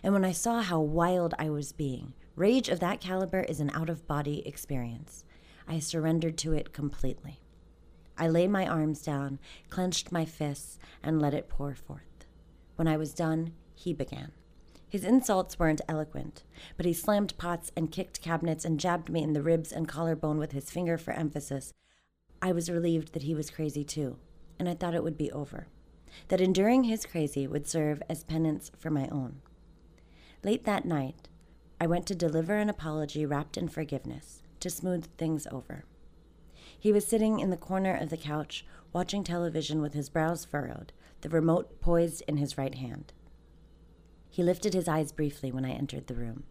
And 0.00 0.12
when 0.12 0.24
I 0.24 0.30
saw 0.30 0.62
how 0.62 0.78
wild 0.78 1.34
I 1.36 1.50
was 1.50 1.72
being, 1.72 2.12
rage 2.36 2.68
of 2.68 2.78
that 2.78 3.00
caliber 3.00 3.40
is 3.40 3.58
an 3.58 3.72
out 3.74 3.90
of 3.90 4.06
body 4.06 4.46
experience. 4.46 5.24
I 5.66 5.80
surrendered 5.80 6.38
to 6.38 6.52
it 6.52 6.72
completely. 6.72 7.40
I 8.16 8.28
laid 8.28 8.50
my 8.50 8.66
arms 8.66 9.02
down, 9.02 9.38
clenched 9.70 10.12
my 10.12 10.24
fists, 10.24 10.78
and 11.02 11.20
let 11.20 11.34
it 11.34 11.48
pour 11.48 11.74
forth. 11.74 12.26
When 12.76 12.88
I 12.88 12.96
was 12.96 13.14
done, 13.14 13.52
he 13.74 13.92
began. 13.92 14.32
His 14.88 15.04
insults 15.04 15.58
weren't 15.58 15.80
eloquent, 15.88 16.44
but 16.76 16.86
he 16.86 16.92
slammed 16.92 17.36
pots 17.36 17.72
and 17.76 17.90
kicked 17.90 18.22
cabinets 18.22 18.64
and 18.64 18.78
jabbed 18.78 19.08
me 19.08 19.22
in 19.22 19.32
the 19.32 19.42
ribs 19.42 19.72
and 19.72 19.88
collarbone 19.88 20.38
with 20.38 20.52
his 20.52 20.70
finger 20.70 20.96
for 20.96 21.12
emphasis. 21.12 21.72
I 22.40 22.52
was 22.52 22.70
relieved 22.70 23.12
that 23.12 23.24
he 23.24 23.34
was 23.34 23.50
crazy 23.50 23.82
too, 23.82 24.18
and 24.58 24.68
I 24.68 24.74
thought 24.74 24.94
it 24.94 25.02
would 25.02 25.18
be 25.18 25.32
over. 25.32 25.66
That 26.28 26.40
enduring 26.40 26.84
his 26.84 27.06
crazy 27.06 27.46
would 27.46 27.66
serve 27.66 28.02
as 28.08 28.22
penance 28.22 28.70
for 28.78 28.90
my 28.90 29.08
own. 29.08 29.40
Late 30.44 30.64
that 30.64 30.84
night, 30.84 31.28
I 31.80 31.88
went 31.88 32.06
to 32.06 32.14
deliver 32.14 32.56
an 32.56 32.70
apology 32.70 33.26
wrapped 33.26 33.56
in 33.56 33.68
forgiveness 33.68 34.42
to 34.60 34.70
smooth 34.70 35.06
things 35.18 35.48
over. 35.50 35.84
He 36.84 36.92
was 36.92 37.06
sitting 37.06 37.40
in 37.40 37.48
the 37.48 37.56
corner 37.56 37.96
of 37.96 38.10
the 38.10 38.18
couch, 38.18 38.66
watching 38.92 39.24
television 39.24 39.80
with 39.80 39.94
his 39.94 40.10
brows 40.10 40.44
furrowed, 40.44 40.92
the 41.22 41.30
remote 41.30 41.80
poised 41.80 42.22
in 42.28 42.36
his 42.36 42.58
right 42.58 42.74
hand. 42.74 43.14
He 44.28 44.42
lifted 44.42 44.74
his 44.74 44.86
eyes 44.86 45.10
briefly 45.10 45.50
when 45.50 45.64
I 45.64 45.70
entered 45.70 46.08
the 46.08 46.14
room. 46.14 46.44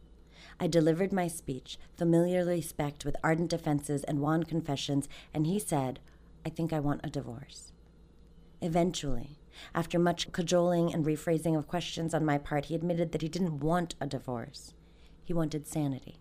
I 0.60 0.66
delivered 0.66 1.14
my 1.14 1.28
speech, 1.28 1.78
familiarly 1.96 2.64
specked 2.64 3.06
with 3.06 3.16
ardent 3.24 3.52
defenses 3.52 4.04
and 4.06 4.22
wan 4.22 4.42
confessions, 4.42 5.08
and 5.36 5.46
he 5.46 5.60
said, 5.60 6.00
I 6.44 6.50
think 6.50 6.74
I 6.74 6.80
want 6.80 7.02
a 7.04 7.12
divorce. 7.12 7.72
Eventually, 8.60 9.38
after 9.76 10.00
much 10.00 10.32
cajoling 10.32 10.92
and 10.92 11.06
rephrasing 11.06 11.56
of 11.56 11.68
questions 11.68 12.12
on 12.12 12.26
my 12.26 12.40
part, 12.40 12.66
he 12.66 12.74
admitted 12.74 13.12
that 13.12 13.22
he 13.22 13.30
didn't 13.30 13.60
want 13.60 13.94
a 14.02 14.08
divorce. 14.08 14.74
He 15.24 15.32
wanted 15.32 15.68
sanity. 15.68 16.18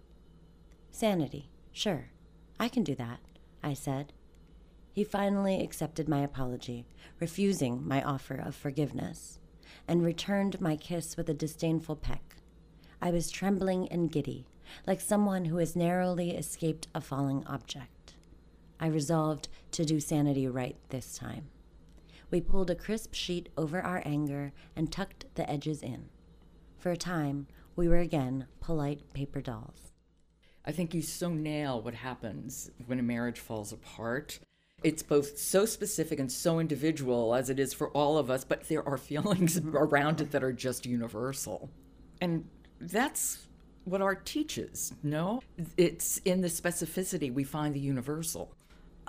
Sanity, 0.90 1.48
sure. 1.72 2.10
I 2.60 2.68
can 2.68 2.84
do 2.84 2.94
that, 2.96 3.18
I 3.62 3.74
said. 3.74 4.12
He 4.92 5.04
finally 5.04 5.62
accepted 5.62 6.08
my 6.08 6.20
apology, 6.20 6.86
refusing 7.18 7.86
my 7.86 8.02
offer 8.02 8.34
of 8.34 8.54
forgiveness 8.54 9.38
and 9.88 10.04
returned 10.04 10.60
my 10.60 10.76
kiss 10.76 11.16
with 11.16 11.28
a 11.28 11.34
disdainful 11.34 11.96
peck. 11.96 12.36
I 13.00 13.10
was 13.10 13.30
trembling 13.30 13.88
and 13.88 14.12
giddy, 14.12 14.46
like 14.86 15.00
someone 15.00 15.46
who 15.46 15.56
has 15.56 15.74
narrowly 15.74 16.32
escaped 16.32 16.88
a 16.94 17.00
falling 17.00 17.44
object. 17.46 18.14
I 18.78 18.86
resolved 18.86 19.48
to 19.72 19.84
do 19.84 20.00
sanity 20.00 20.46
right 20.48 20.76
this 20.90 21.16
time. 21.16 21.48
We 22.30 22.40
pulled 22.40 22.70
a 22.70 22.74
crisp 22.74 23.14
sheet 23.14 23.48
over 23.56 23.80
our 23.80 24.02
anger 24.04 24.52
and 24.74 24.90
tucked 24.90 25.26
the 25.34 25.48
edges 25.48 25.82
in. 25.82 26.08
For 26.78 26.90
a 26.90 26.96
time, 26.96 27.46
we 27.76 27.88
were 27.88 27.98
again 27.98 28.46
polite 28.60 29.12
paper 29.12 29.40
dolls. 29.40 29.91
I 30.64 30.72
think 30.72 30.94
you 30.94 31.02
so 31.02 31.28
nail 31.28 31.80
what 31.80 31.94
happens 31.94 32.70
when 32.86 32.98
a 32.98 33.02
marriage 33.02 33.40
falls 33.40 33.72
apart 33.72 34.38
it's 34.82 35.02
both 35.02 35.38
so 35.38 35.64
specific 35.64 36.18
and 36.18 36.30
so 36.30 36.58
individual 36.58 37.34
as 37.34 37.50
it 37.50 37.58
is 37.58 37.72
for 37.72 37.90
all 37.90 38.18
of 38.18 38.30
us, 38.30 38.44
but 38.44 38.68
there 38.68 38.86
are 38.86 38.96
feelings 38.98 39.58
around 39.58 40.20
it 40.20 40.30
that 40.32 40.42
are 40.42 40.52
just 40.52 40.86
universal. 40.86 41.70
And 42.20 42.48
that's 42.80 43.46
what 43.84 44.02
art 44.02 44.24
teaches, 44.24 44.92
no? 45.02 45.42
It's 45.76 46.18
in 46.18 46.40
the 46.40 46.48
specificity 46.48 47.32
we 47.32 47.44
find 47.44 47.74
the 47.74 47.80
universal. 47.80 48.54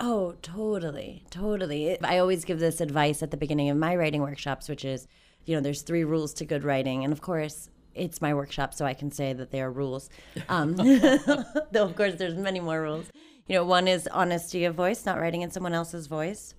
Oh, 0.00 0.34
totally. 0.42 1.24
Totally. 1.30 2.00
I 2.02 2.18
always 2.18 2.44
give 2.44 2.58
this 2.58 2.80
advice 2.80 3.22
at 3.22 3.30
the 3.30 3.36
beginning 3.36 3.70
of 3.70 3.76
my 3.76 3.94
writing 3.94 4.22
workshops, 4.22 4.68
which 4.68 4.84
is, 4.84 5.06
you 5.44 5.54
know, 5.54 5.60
there's 5.60 5.82
three 5.82 6.02
rules 6.02 6.34
to 6.34 6.44
good 6.44 6.64
writing. 6.64 7.04
And 7.04 7.12
of 7.12 7.20
course, 7.20 7.70
it's 7.94 8.20
my 8.20 8.34
workshop, 8.34 8.74
so 8.74 8.84
I 8.84 8.94
can 8.94 9.10
say 9.10 9.32
that 9.32 9.50
they 9.50 9.60
are 9.60 9.70
rules. 9.70 10.10
Um, 10.48 10.74
though, 11.72 11.84
of 11.84 11.96
course, 11.96 12.14
there's 12.16 12.34
many 12.34 12.60
more 12.60 12.82
rules. 12.82 13.06
You 13.46 13.56
know, 13.56 13.64
one 13.64 13.88
is 13.88 14.08
honesty 14.08 14.64
of 14.64 14.74
voice, 14.74 15.06
not 15.06 15.20
writing 15.20 15.42
in 15.42 15.50
someone 15.50 15.74
else's 15.74 16.06
voice. 16.06 16.54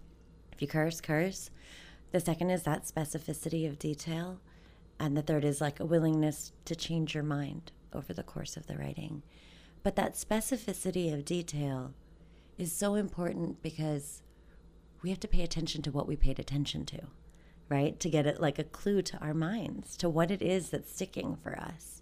If 0.51 0.62
you 0.62 0.68
curse, 0.68 1.01
curse. 1.01 1.50
The 2.12 2.20
second 2.20 2.50
is 2.50 2.63
that 2.63 2.86
specificity 2.86 3.68
of 3.68 3.80
detail. 3.80 4.39
And 5.00 5.15
the 5.15 5.22
third 5.22 5.44
is 5.44 5.62
like 5.62 5.80
a 5.80 5.86
willingness 5.86 6.54
to 6.65 6.75
change 6.75 7.13
your 7.13 7.24
mind 7.24 7.72
over 7.94 8.13
the 8.13 8.24
course 8.24 8.56
of 8.56 8.68
the 8.68 8.77
writing. 8.77 9.24
But 9.84 9.96
that 9.98 10.13
specificity 10.13 11.13
of 11.13 11.25
detail 11.25 11.94
is 12.58 12.72
so 12.72 12.96
important 12.96 13.62
because 13.62 14.22
we 15.01 15.10
have 15.10 15.20
to 15.20 15.27
pay 15.27 15.44
attention 15.44 15.82
to 15.84 15.92
what 15.92 16.08
we 16.08 16.15
paid 16.15 16.39
attention 16.39 16.86
to, 16.88 17.00
right? 17.69 18.00
To 18.00 18.10
get 18.10 18.25
it 18.25 18.39
like 18.39 18.60
a 18.60 18.63
clue 18.63 19.01
to 19.03 19.17
our 19.19 19.34
minds, 19.34 19.98
to 19.98 20.10
what 20.10 20.31
it 20.31 20.41
is 20.41 20.69
that's 20.69 20.91
sticking 20.91 21.36
for 21.36 21.57
us. 21.60 22.01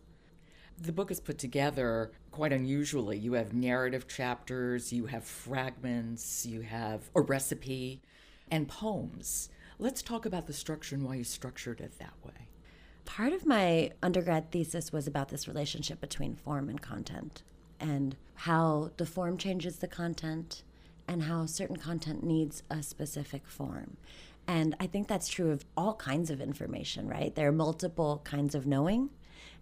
The 0.81 0.91
book 0.91 1.11
is 1.11 1.19
put 1.19 1.37
together 1.37 2.11
quite 2.31 2.51
unusually. 2.51 3.17
You 3.17 3.33
have 3.33 3.53
narrative 3.53 4.07
chapters, 4.07 4.91
you 4.91 5.05
have 5.05 5.23
fragments, 5.23 6.45
you 6.45 6.61
have 6.61 7.09
a 7.15 7.21
recipe, 7.21 8.01
and 8.49 8.67
poems. 8.67 9.49
Let's 9.79 10.01
talk 10.01 10.25
about 10.25 10.47
the 10.47 10.53
structure 10.53 10.95
and 10.95 11.05
why 11.05 11.15
you 11.15 11.23
structured 11.23 11.79
it 11.79 11.99
that 11.99 12.13
way. 12.23 12.47
Part 13.05 13.33
of 13.33 13.45
my 13.45 13.91
undergrad 14.01 14.51
thesis 14.51 14.91
was 14.91 15.07
about 15.07 15.29
this 15.29 15.47
relationship 15.47 15.99
between 16.01 16.35
form 16.35 16.69
and 16.69 16.81
content 16.81 17.43
and 17.79 18.15
how 18.35 18.91
the 18.97 19.05
form 19.05 19.37
changes 19.37 19.77
the 19.77 19.87
content 19.87 20.63
and 21.07 21.23
how 21.23 21.45
certain 21.45 21.75
content 21.75 22.23
needs 22.23 22.63
a 22.69 22.81
specific 22.81 23.47
form. 23.47 23.97
And 24.47 24.75
I 24.79 24.87
think 24.87 25.07
that's 25.07 25.27
true 25.27 25.51
of 25.51 25.65
all 25.77 25.95
kinds 25.95 26.29
of 26.29 26.41
information, 26.41 27.07
right? 27.07 27.33
There 27.33 27.47
are 27.47 27.53
multiple 27.53 28.21
kinds 28.23 28.55
of 28.55 28.67
knowing 28.67 29.09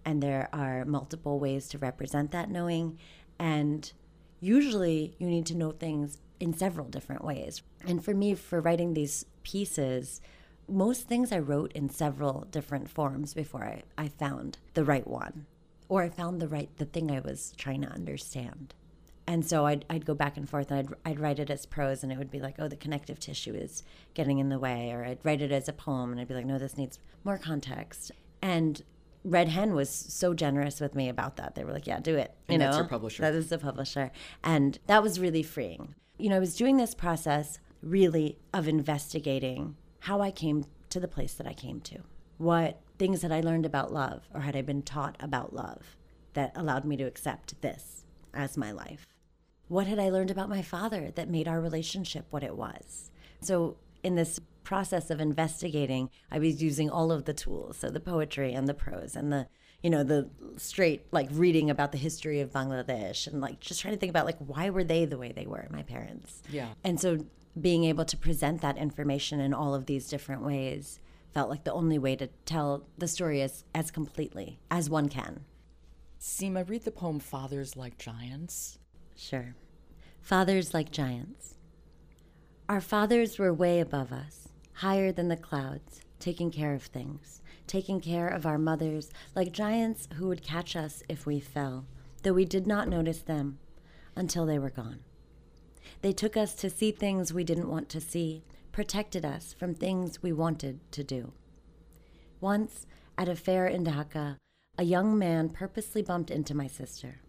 and 0.03 0.21
there 0.21 0.49
are 0.51 0.85
multiple 0.85 1.39
ways 1.39 1.67
to 1.69 1.77
represent 1.77 2.31
that 2.31 2.49
knowing. 2.49 2.97
And 3.37 3.91
usually 4.39 5.15
you 5.19 5.27
need 5.27 5.45
to 5.47 5.55
know 5.55 5.71
things 5.71 6.17
in 6.39 6.53
several 6.53 6.87
different 6.87 7.23
ways. 7.23 7.61
And 7.85 8.03
for 8.03 8.13
me, 8.13 8.33
for 8.33 8.59
writing 8.59 8.93
these 8.93 9.25
pieces, 9.43 10.21
most 10.67 11.07
things 11.07 11.31
I 11.31 11.39
wrote 11.39 11.71
in 11.73 11.89
several 11.89 12.47
different 12.49 12.89
forms 12.89 13.33
before 13.33 13.63
I, 13.63 13.83
I 13.97 14.07
found 14.07 14.57
the 14.73 14.83
right 14.83 15.05
one 15.05 15.45
or 15.89 16.03
I 16.03 16.09
found 16.09 16.41
the 16.41 16.47
right 16.47 16.69
the 16.77 16.85
thing 16.85 17.11
I 17.11 17.19
was 17.19 17.53
trying 17.57 17.81
to 17.81 17.89
understand. 17.89 18.73
And 19.27 19.45
so 19.45 19.65
I'd, 19.65 19.85
I'd 19.89 20.05
go 20.05 20.13
back 20.13 20.35
and 20.35 20.49
forth 20.49 20.71
and 20.71 20.79
I'd, 20.79 21.11
I'd 21.11 21.19
write 21.19 21.39
it 21.39 21.49
as 21.49 21.65
prose 21.65 22.03
and 22.03 22.11
it 22.11 22.17
would 22.17 22.31
be 22.31 22.39
like, 22.39 22.55
oh, 22.59 22.67
the 22.67 22.75
connective 22.75 23.19
tissue 23.19 23.53
is 23.53 23.83
getting 24.13 24.39
in 24.39 24.49
the 24.49 24.59
way. 24.59 24.91
Or 24.91 25.05
I'd 25.05 25.19
write 25.23 25.41
it 25.41 25.51
as 25.51 25.69
a 25.69 25.73
poem 25.73 26.11
and 26.11 26.19
I'd 26.19 26.27
be 26.27 26.33
like, 26.33 26.45
no, 26.45 26.57
this 26.57 26.77
needs 26.77 26.99
more 27.23 27.37
context. 27.37 28.11
And 28.41 28.83
Red 29.23 29.49
Hen 29.49 29.75
was 29.75 29.89
so 29.89 30.33
generous 30.33 30.79
with 30.81 30.95
me 30.95 31.07
about 31.07 31.37
that. 31.37 31.55
They 31.55 31.63
were 31.63 31.73
like, 31.73 31.85
"Yeah, 31.85 31.99
do 31.99 32.15
it." 32.17 32.33
You 32.47 32.55
and 32.55 32.59
know, 32.59 32.65
that's 32.67 32.77
your 32.77 32.87
publisher. 32.87 33.21
That 33.21 33.35
is 33.35 33.49
the 33.49 33.59
publisher, 33.59 34.11
and 34.43 34.79
that 34.87 35.03
was 35.03 35.19
really 35.19 35.43
freeing. 35.43 35.93
You 36.17 36.29
know, 36.29 36.37
I 36.37 36.39
was 36.39 36.55
doing 36.55 36.77
this 36.77 36.95
process 36.95 37.59
really 37.81 38.39
of 38.53 38.67
investigating 38.67 39.75
how 40.01 40.21
I 40.21 40.31
came 40.31 40.65
to 40.89 40.99
the 40.99 41.07
place 41.07 41.33
that 41.35 41.47
I 41.47 41.53
came 41.53 41.81
to. 41.81 41.99
What 42.37 42.81
things 42.97 43.21
had 43.21 43.31
I 43.31 43.41
learned 43.41 43.65
about 43.65 43.93
love, 43.93 44.27
or 44.33 44.41
had 44.41 44.55
I 44.55 44.61
been 44.61 44.81
taught 44.81 45.15
about 45.19 45.53
love, 45.53 45.97
that 46.33 46.51
allowed 46.55 46.85
me 46.85 46.97
to 46.97 47.03
accept 47.03 47.61
this 47.61 48.05
as 48.33 48.57
my 48.57 48.71
life? 48.71 49.05
What 49.71 49.87
had 49.87 49.99
I 49.99 50.09
learned 50.09 50.31
about 50.31 50.49
my 50.49 50.61
father 50.61 51.11
that 51.15 51.29
made 51.29 51.47
our 51.47 51.61
relationship 51.61 52.25
what 52.29 52.43
it 52.43 52.57
was? 52.57 53.09
So 53.39 53.77
in 54.03 54.15
this 54.15 54.37
process 54.65 55.09
of 55.09 55.21
investigating, 55.21 56.09
I 56.29 56.39
was 56.39 56.61
using 56.61 56.89
all 56.89 57.09
of 57.09 57.23
the 57.23 57.33
tools, 57.33 57.77
so 57.77 57.89
the 57.89 58.01
poetry 58.01 58.53
and 58.53 58.67
the 58.67 58.73
prose 58.73 59.15
and 59.15 59.31
the 59.31 59.47
you 59.81 59.89
know 59.89 60.03
the 60.03 60.29
straight 60.57 61.05
like 61.13 61.29
reading 61.31 61.69
about 61.69 61.93
the 61.93 61.97
history 61.97 62.41
of 62.41 62.51
Bangladesh 62.51 63.27
and 63.27 63.39
like 63.39 63.61
just 63.61 63.79
trying 63.79 63.93
to 63.93 63.97
think 63.97 64.09
about 64.09 64.25
like 64.25 64.39
why 64.39 64.69
were 64.69 64.83
they 64.83 65.05
the 65.05 65.17
way 65.17 65.31
they 65.31 65.45
were, 65.45 65.65
my 65.71 65.83
parents. 65.83 66.43
Yeah. 66.49 66.67
And 66.83 66.99
so 66.99 67.25
being 67.59 67.85
able 67.85 68.03
to 68.03 68.17
present 68.17 68.59
that 68.59 68.77
information 68.77 69.39
in 69.39 69.53
all 69.53 69.73
of 69.73 69.85
these 69.85 70.09
different 70.09 70.41
ways 70.41 70.99
felt 71.33 71.49
like 71.49 71.63
the 71.63 71.71
only 71.71 71.97
way 71.97 72.17
to 72.17 72.27
tell 72.43 72.83
the 72.97 73.07
story 73.07 73.41
as 73.41 73.63
as 73.73 73.89
completely 73.89 74.59
as 74.69 74.89
one 74.89 75.07
can. 75.07 75.45
Seema, 76.19 76.69
read 76.69 76.83
the 76.83 76.91
poem 76.91 77.21
Fathers 77.21 77.77
Like 77.77 77.97
Giants. 77.97 78.77
Sure. 79.21 79.53
Fathers 80.19 80.73
like 80.73 80.89
giants. 80.91 81.53
Our 82.67 82.81
fathers 82.81 83.37
were 83.37 83.53
way 83.53 83.79
above 83.79 84.11
us, 84.11 84.47
higher 84.73 85.11
than 85.11 85.27
the 85.27 85.37
clouds, 85.37 86.01
taking 86.19 86.49
care 86.49 86.73
of 86.73 86.81
things, 86.81 87.43
taking 87.67 88.01
care 88.01 88.27
of 88.27 88.47
our 88.47 88.57
mothers, 88.57 89.11
like 89.35 89.51
giants 89.51 90.07
who 90.15 90.27
would 90.27 90.41
catch 90.41 90.75
us 90.75 91.03
if 91.07 91.27
we 91.27 91.39
fell, 91.39 91.85
though 92.23 92.33
we 92.33 92.45
did 92.45 92.65
not 92.65 92.89
notice 92.89 93.19
them 93.19 93.59
until 94.15 94.47
they 94.47 94.57
were 94.57 94.71
gone. 94.71 95.01
They 96.01 96.13
took 96.13 96.35
us 96.35 96.55
to 96.55 96.69
see 96.71 96.91
things 96.91 97.31
we 97.31 97.43
didn't 97.43 97.69
want 97.69 97.89
to 97.89 98.01
see, 98.01 98.43
protected 98.71 99.23
us 99.23 99.53
from 99.53 99.75
things 99.75 100.23
we 100.23 100.33
wanted 100.33 100.79
to 100.93 101.03
do. 101.03 101.31
Once, 102.39 102.87
at 103.19 103.29
a 103.29 103.35
fair 103.35 103.67
in 103.67 103.83
Dhaka, 103.85 104.37
a 104.79 104.83
young 104.83 105.15
man 105.15 105.49
purposely 105.49 106.01
bumped 106.01 106.31
into 106.31 106.55
my 106.55 106.65
sister. 106.65 107.21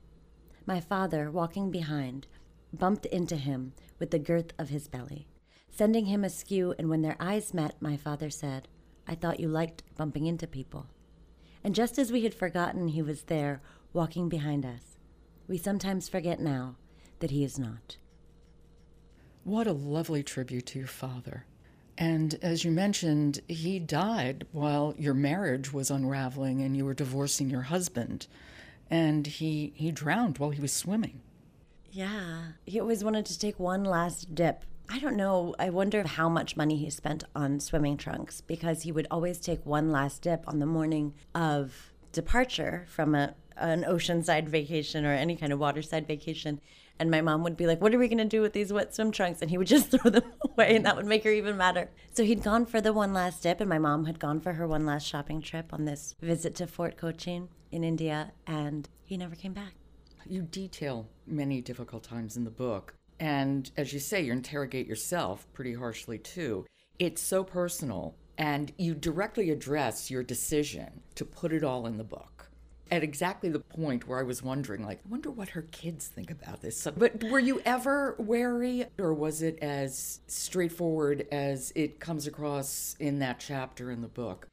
My 0.67 0.81
father, 0.81 1.31
walking 1.31 1.71
behind, 1.71 2.27
bumped 2.73 3.07
into 3.07 3.37
him 3.37 3.73
with 3.99 4.11
the 4.11 4.19
girth 4.19 4.53
of 4.59 4.69
his 4.69 4.89
belly, 4.89 5.27
sending 5.71 6.07
him 6.07 6.25
askew, 6.25 6.75
and 6.79 6.89
when 6.89 7.03
their 7.03 7.17
eyes 7.19 7.53
met, 7.53 7.81
my 7.81 7.97
father 7.97 8.31
said, 8.31 8.69
I 9.07 9.15
thought 9.15 9.41
you 9.41 9.49
liked 9.49 9.83
bumping 9.97 10.27
into 10.27 10.47
people. 10.47 10.87
And 11.65 11.75
just 11.75 11.99
as 11.99 12.13
we 12.13 12.23
had 12.23 12.35
forgotten 12.35 12.89
he 12.89 13.03
was 13.03 13.25
there, 13.25 13.61
walking 13.93 14.29
behind 14.29 14.65
us, 14.65 14.97
we 15.49 15.59
sometimes 15.59 16.09
forget 16.09 16.41
now 16.41 16.77
that 17.19 17.31
he 17.31 17.45
is 17.45 17.59
not. 17.59 17.97
What 19.45 19.67
a 19.67 19.73
lovely 19.73 20.23
tribute 20.23 20.67
to 20.67 20.79
your 20.79 20.89
father. 20.89 21.47
And 21.99 22.39
as 22.43 22.65
you 22.65 22.71
mentioned, 22.71 23.41
he 23.49 23.79
died 23.79 24.47
while 24.53 24.95
your 24.97 25.15
marriage 25.15 25.73
was 25.73 25.91
unraveling 25.91 26.63
and 26.63 26.77
you 26.77 26.85
were 26.85 26.95
divorcing 26.95 27.51
your 27.51 27.63
husband. 27.63 28.29
And 28.93 29.27
he, 29.27 29.73
he 29.75 29.91
drowned 29.91 30.37
while 30.37 30.51
he 30.51 30.61
was 30.61 30.71
swimming. 30.71 31.23
Yeah. 31.91 32.43
He 32.67 32.79
always 32.79 33.03
wanted 33.03 33.25
to 33.25 33.39
take 33.39 33.59
one 33.59 33.85
last 33.85 34.35
dip. 34.35 34.67
I 34.87 34.99
don't 34.99 35.17
know. 35.17 35.55
I 35.59 35.71
wonder 35.71 36.07
how 36.07 36.29
much 36.29 36.59
money 36.59 36.77
he 36.77 36.91
spent 36.91 37.25
on 37.35 37.59
swimming 37.59 37.97
trunks 37.97 38.43
because 38.43 38.83
he 38.83 38.93
would 38.93 39.07
always 39.11 39.39
take 39.39 39.65
one 39.65 39.91
last 39.91 40.21
dip 40.21 40.47
on 40.47 40.59
the 40.59 40.67
morning 40.67 41.15
of 41.35 41.91
departure 42.13 42.85
from 42.87 43.15
a, 43.15 43.35
an 43.57 43.85
oceanside 43.85 44.47
vacation 44.47 45.07
or 45.07 45.15
any 45.15 45.37
kind 45.37 45.55
of 45.55 45.59
waterside 45.59 46.07
vacation. 46.07 46.61
And 46.99 47.11
my 47.11 47.23
mom 47.23 47.43
would 47.45 47.57
be 47.57 47.67
like, 47.67 47.81
What 47.81 47.95
are 47.95 47.99
we 47.99 48.09
going 48.09 48.19
to 48.19 48.27
do 48.27 48.43
with 48.43 48.53
these 48.53 48.75
wet 48.75 48.95
swim 48.95 49.11
trunks? 49.11 49.41
And 49.41 49.51
he 49.51 49.57
would 49.57 49.67
just 49.69 49.91
throw 49.91 50.11
them 50.11 50.25
away, 50.51 50.77
and 50.77 50.85
that 50.85 50.97
would 50.97 51.07
make 51.07 51.25
her 51.25 51.31
even 51.31 51.57
madder. 51.57 51.89
So 52.13 52.25
he'd 52.25 52.43
gone 52.43 52.67
for 52.67 52.83
the 52.83 52.93
one 52.93 53.15
last 53.15 53.43
dip, 53.43 53.61
and 53.61 53.71
my 53.71 53.79
mom 53.79 54.05
had 54.05 54.19
gone 54.19 54.39
for 54.39 54.53
her 54.53 54.67
one 54.67 54.85
last 54.85 55.07
shopping 55.07 55.41
trip 55.41 55.73
on 55.73 55.87
this 55.87 56.15
visit 56.21 56.55
to 56.57 56.67
Fort 56.67 56.99
Cochin 56.99 57.49
in 57.73 57.83
India, 57.83 58.33
and 58.47 58.89
he 59.03 59.17
never 59.17 59.35
came 59.35 59.53
back. 59.53 59.75
You 60.25 60.43
detail 60.43 61.09
many 61.27 61.61
difficult 61.61 62.05
times 62.05 62.37
in 62.37 62.45
the 62.45 62.51
book. 62.51 62.95
And 63.19 63.71
as 63.77 63.93
you 63.93 63.99
say, 63.99 64.23
you 64.23 64.33
interrogate 64.33 64.87
yourself 64.87 65.47
pretty 65.53 65.75
harshly 65.75 66.19
too. 66.19 66.67
It's 66.99 67.21
so 67.23 67.43
personal, 67.43 68.15
and 68.39 68.73
you 68.79 68.95
directly 68.95 69.51
address 69.51 70.11
your 70.11 70.23
decision 70.23 71.01
to 71.17 71.25
put 71.25 71.53
it 71.53 71.65
all 71.65 71.87
in 71.87 71.99
the 71.99 72.05
book 72.05 72.49
at 72.91 73.03
exactly 73.03 73.49
the 73.49 73.59
point 73.59 74.07
where 74.07 74.19
I 74.19 74.23
was 74.23 74.43
wondering, 74.43 74.85
like, 74.85 75.01
I 75.07 75.09
wonder 75.09 75.31
what 75.31 75.49
her 75.51 75.63
kids 75.63 76.09
think 76.09 76.31
about 76.31 76.61
this. 76.61 76.87
But 76.95 77.25
were 77.25 77.39
you 77.39 77.63
ever 77.65 78.15
wary, 78.19 78.85
or 78.99 79.15
was 79.15 79.41
it 79.41 79.59
as 79.63 80.21
straightforward 80.27 81.27
as 81.33 81.73
it 81.75 82.01
comes 82.01 82.27
across 82.27 82.95
in 83.01 83.19
that 83.21 83.41
chapter 83.41 83.91
in 83.91 84.03
the 84.03 84.09
book? 84.09 84.47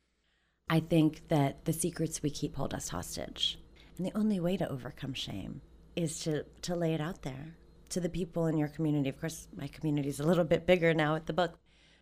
I 0.69 0.79
think 0.79 1.27
that 1.29 1.65
the 1.65 1.73
secrets 1.73 2.21
we 2.21 2.29
keep 2.29 2.55
hold 2.55 2.73
us 2.73 2.89
hostage. 2.89 3.59
And 3.97 4.05
the 4.05 4.17
only 4.17 4.39
way 4.39 4.55
to 4.57 4.69
overcome 4.69 5.13
shame 5.13 5.61
is 5.95 6.19
to, 6.21 6.45
to 6.61 6.75
lay 6.75 6.93
it 6.93 7.01
out 7.01 7.23
there 7.23 7.55
to 7.89 7.99
the 7.99 8.09
people 8.09 8.45
in 8.45 8.57
your 8.57 8.67
community. 8.67 9.09
Of 9.09 9.19
course, 9.19 9.47
my 9.55 9.67
community 9.67 10.09
is 10.09 10.19
a 10.19 10.25
little 10.25 10.43
bit 10.43 10.67
bigger 10.67 10.93
now 10.93 11.15
with 11.15 11.25
the 11.25 11.33
book. 11.33 11.57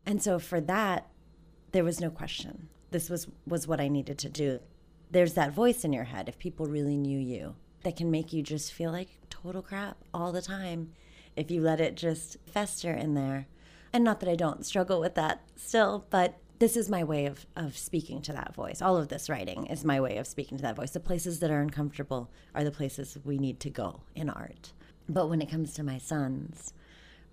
And 0.05 0.21
so 0.21 0.37
for 0.37 0.59
that, 0.61 1.07
there 1.71 1.83
was 1.83 2.01
no 2.01 2.09
question. 2.09 2.69
This 2.91 3.09
was, 3.09 3.27
was 3.45 3.67
what 3.67 3.79
I 3.79 3.87
needed 3.87 4.17
to 4.19 4.29
do 4.29 4.59
there's 5.09 5.33
that 5.33 5.53
voice 5.53 5.83
in 5.83 5.93
your 5.93 6.05
head 6.05 6.27
if 6.27 6.37
people 6.37 6.65
really 6.65 6.97
knew 6.97 7.19
you 7.19 7.55
that 7.83 7.95
can 7.95 8.11
make 8.11 8.33
you 8.33 8.43
just 8.43 8.73
feel 8.73 8.91
like 8.91 9.19
total 9.29 9.61
crap 9.61 9.97
all 10.13 10.31
the 10.31 10.41
time 10.41 10.91
if 11.35 11.49
you 11.51 11.61
let 11.61 11.79
it 11.79 11.95
just 11.95 12.37
fester 12.45 12.91
in 12.91 13.13
there. 13.13 13.47
And 13.93 14.03
not 14.03 14.19
that 14.19 14.29
I 14.29 14.35
don't 14.35 14.65
struggle 14.65 14.99
with 14.99 15.15
that 15.15 15.43
still, 15.55 16.05
but 16.09 16.37
this 16.59 16.75
is 16.75 16.89
my 16.89 17.03
way 17.03 17.25
of, 17.25 17.45
of 17.55 17.77
speaking 17.77 18.21
to 18.23 18.33
that 18.33 18.55
voice. 18.55 18.81
All 18.81 18.97
of 18.97 19.09
this 19.09 19.29
writing 19.29 19.67
is 19.67 19.85
my 19.85 19.99
way 20.01 20.17
of 20.17 20.27
speaking 20.27 20.57
to 20.57 20.63
that 20.63 20.75
voice. 20.75 20.91
The 20.91 20.99
places 20.99 21.39
that 21.39 21.51
are 21.51 21.61
uncomfortable 21.61 22.31
are 22.55 22.63
the 22.63 22.71
places 22.71 23.17
we 23.23 23.37
need 23.37 23.59
to 23.61 23.69
go 23.69 24.01
in 24.15 24.29
art. 24.29 24.73
But 25.07 25.29
when 25.29 25.41
it 25.41 25.49
comes 25.49 25.73
to 25.75 25.83
my 25.83 25.97
sons, 25.97 26.73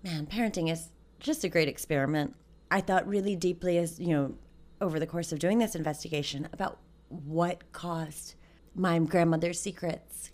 man, 0.03 0.27
parenting 0.27 0.71
is 0.71 0.89
just 1.19 1.43
a 1.43 1.49
great 1.49 1.67
experiment. 1.67 2.35
I 2.69 2.81
thought 2.81 3.07
really 3.07 3.35
deeply 3.35 3.77
as, 3.77 3.99
you 3.99 4.09
know, 4.09 4.35
over 4.79 4.99
the 4.99 5.07
course 5.07 5.31
of 5.31 5.39
doing 5.39 5.57
this 5.57 5.75
investigation 5.75 6.47
about 6.53 6.79
what 7.09 7.71
caused 7.71 8.35
my 8.75 8.99
grandmother's 8.99 9.59
secrets 9.59 10.31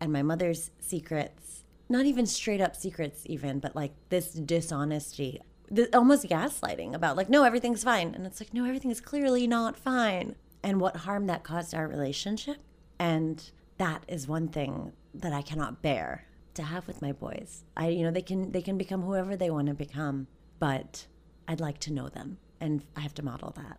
and 0.00 0.12
my 0.12 0.22
mother's 0.22 0.70
secrets 0.80 1.64
not 1.88 2.04
even 2.04 2.26
straight 2.26 2.60
up 2.60 2.74
secrets 2.74 3.22
even 3.26 3.60
but 3.60 3.76
like 3.76 3.92
this 4.08 4.32
dishonesty 4.32 5.40
this, 5.70 5.88
almost 5.92 6.24
gaslighting 6.24 6.94
about 6.94 7.16
like 7.16 7.28
no 7.28 7.44
everything's 7.44 7.84
fine 7.84 8.14
and 8.14 8.26
it's 8.26 8.40
like 8.40 8.52
no 8.54 8.64
everything 8.64 8.90
is 8.90 9.00
clearly 9.00 9.46
not 9.46 9.76
fine 9.76 10.34
and 10.62 10.80
what 10.80 10.98
harm 10.98 11.26
that 11.26 11.42
caused 11.42 11.74
our 11.74 11.86
relationship 11.86 12.58
and 12.98 13.50
that 13.78 14.04
is 14.08 14.26
one 14.26 14.48
thing 14.48 14.92
that 15.14 15.32
i 15.32 15.42
cannot 15.42 15.82
bear 15.82 16.26
to 16.54 16.62
have 16.62 16.86
with 16.86 17.02
my 17.02 17.12
boys 17.12 17.64
i 17.76 17.88
you 17.88 18.02
know 18.02 18.10
they 18.10 18.22
can 18.22 18.52
they 18.52 18.62
can 18.62 18.78
become 18.78 19.02
whoever 19.02 19.36
they 19.36 19.50
want 19.50 19.66
to 19.68 19.74
become 19.74 20.26
but 20.58 21.06
i'd 21.48 21.60
like 21.60 21.78
to 21.78 21.92
know 21.92 22.08
them 22.08 22.38
and 22.60 22.84
i 22.96 23.00
have 23.00 23.14
to 23.14 23.24
model 23.24 23.52
that 23.56 23.78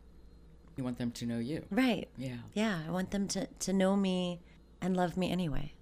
you 0.78 0.84
want 0.84 1.00
them 1.00 1.12
to 1.12 1.26
know 1.26 1.40
you. 1.40 1.66
Right. 1.72 2.08
Yeah. 2.18 2.38
Yeah. 2.54 2.80
I 2.88 2.92
want 2.92 3.10
them 3.12 3.28
to, 3.30 3.48
to 3.48 3.74
know 3.74 3.96
me 3.96 4.42
and 4.80 4.96
love 4.96 5.18
me 5.18 5.32
anyway. 5.32 5.74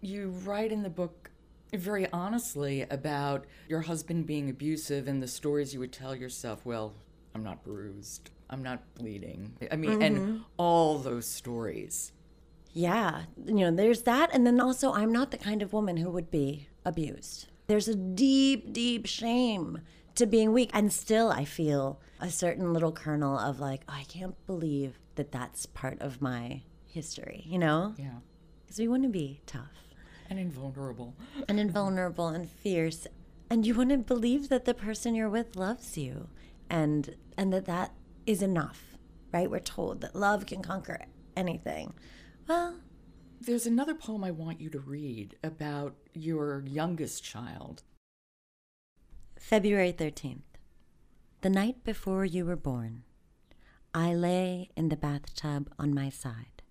You 0.00 0.30
write 0.44 0.72
in 0.72 0.82
the 0.82 0.90
book 0.90 1.30
very 1.72 2.10
honestly 2.12 2.82
about 2.82 3.44
your 3.68 3.82
husband 3.82 4.26
being 4.26 4.50
abusive 4.50 5.08
and 5.08 5.22
the 5.22 5.28
stories 5.28 5.72
you 5.72 5.80
would 5.80 5.92
tell 5.92 6.14
yourself, 6.14 6.64
well, 6.64 6.94
I'm 7.34 7.42
not 7.42 7.62
bruised. 7.62 8.30
I'm 8.48 8.62
not 8.62 8.82
bleeding. 8.94 9.56
I 9.70 9.76
mean, 9.76 9.90
mm-hmm. 9.92 10.02
and 10.02 10.40
all 10.56 10.98
those 10.98 11.26
stories. 11.26 12.12
Yeah. 12.72 13.22
You 13.44 13.54
know, 13.54 13.70
there's 13.70 14.02
that. 14.02 14.30
And 14.32 14.46
then 14.46 14.60
also, 14.60 14.92
I'm 14.92 15.12
not 15.12 15.30
the 15.30 15.38
kind 15.38 15.62
of 15.62 15.72
woman 15.72 15.96
who 15.96 16.10
would 16.10 16.30
be 16.30 16.68
abused. 16.84 17.48
There's 17.68 17.88
a 17.88 17.94
deep, 17.94 18.72
deep 18.72 19.06
shame 19.06 19.80
to 20.16 20.26
being 20.26 20.52
weak. 20.52 20.70
And 20.72 20.92
still, 20.92 21.30
I 21.30 21.44
feel 21.44 22.00
a 22.20 22.30
certain 22.30 22.72
little 22.72 22.92
kernel 22.92 23.38
of 23.38 23.60
like, 23.60 23.82
oh, 23.88 23.94
I 23.96 24.04
can't 24.04 24.34
believe 24.46 24.98
that 25.14 25.32
that's 25.32 25.66
part 25.66 26.00
of 26.00 26.20
my 26.20 26.62
history, 26.86 27.44
you 27.46 27.58
know? 27.58 27.94
Yeah. 27.96 28.18
Because 28.62 28.78
we 28.78 28.88
want 28.88 29.04
to 29.04 29.08
be 29.08 29.40
tough 29.46 29.68
and 30.30 30.38
invulnerable 30.38 31.16
and 31.48 31.58
invulnerable 31.58 32.28
and 32.28 32.48
fierce. 32.48 33.06
And 33.50 33.66
you 33.66 33.74
want 33.74 33.90
to 33.90 33.98
believe 33.98 34.48
that 34.48 34.64
the 34.64 34.74
person 34.74 35.16
you're 35.16 35.28
with 35.28 35.56
loves 35.56 35.98
you 35.98 36.28
and 36.70 37.16
and 37.36 37.52
that 37.52 37.66
that 37.66 37.92
is 38.26 38.40
enough, 38.40 38.96
right? 39.32 39.50
We're 39.50 39.58
told 39.58 40.00
that 40.00 40.14
love 40.14 40.46
can 40.46 40.62
conquer 40.62 41.00
anything. 41.36 41.94
Well, 42.46 42.76
there's 43.40 43.66
another 43.66 43.94
poem 43.94 44.22
I 44.22 44.30
want 44.30 44.60
you 44.60 44.70
to 44.70 44.78
read 44.78 45.36
about 45.42 45.96
your 46.14 46.62
youngest 46.66 47.24
child. 47.24 47.82
February 49.38 49.92
13th. 49.92 50.42
The 51.40 51.50
night 51.50 51.82
before 51.82 52.24
you 52.24 52.44
were 52.44 52.56
born, 52.56 53.02
I 53.94 54.12
lay 54.14 54.70
in 54.76 54.90
the 54.90 54.96
bathtub 54.96 55.72
on 55.78 55.94
my 55.94 56.10
side, 56.10 56.62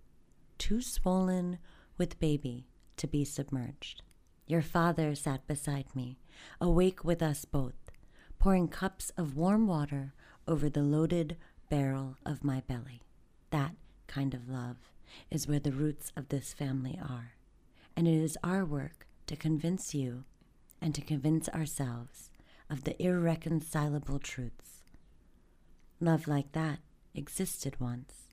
too 0.60 0.82
swollen 0.82 1.58
with 1.98 2.20
baby 2.20 2.69
to 3.00 3.08
be 3.08 3.26
submerged. 3.26 4.04
Your 4.48 4.62
father 4.62 5.16
sat 5.16 5.46
beside 5.48 5.96
me, 5.96 6.18
awake 6.62 7.04
with 7.04 7.22
us 7.22 7.46
both, 7.46 7.92
pouring 8.38 8.68
cups 8.68 9.12
of 9.18 9.36
warm 9.36 9.68
water 9.68 10.14
over 10.48 10.70
the 10.70 10.84
loaded 10.84 11.38
barrel 11.70 12.18
of 12.26 12.44
my 12.44 12.62
belly. 12.62 13.02
That 13.52 13.76
kind 14.08 14.34
of 14.34 14.50
love 14.50 14.78
is 15.30 15.48
where 15.48 15.60
the 15.60 15.72
roots 15.72 16.12
of 16.16 16.30
this 16.30 16.54
family 16.54 17.00
are. 17.02 17.34
And 17.96 18.08
it 18.08 18.16
is 18.16 18.38
our 18.44 18.66
work 18.66 19.08
to 19.28 19.36
convince 19.36 19.94
you 19.94 20.24
and 20.82 20.96
to 20.96 21.02
convince 21.02 21.50
ourselves 21.50 22.30
of 22.70 22.84
the 22.84 23.02
irreconcilable 23.02 24.20
truths. 24.20 24.84
Love 26.00 26.28
like 26.28 26.52
that 26.54 26.80
existed 27.14 27.80
once, 27.80 28.28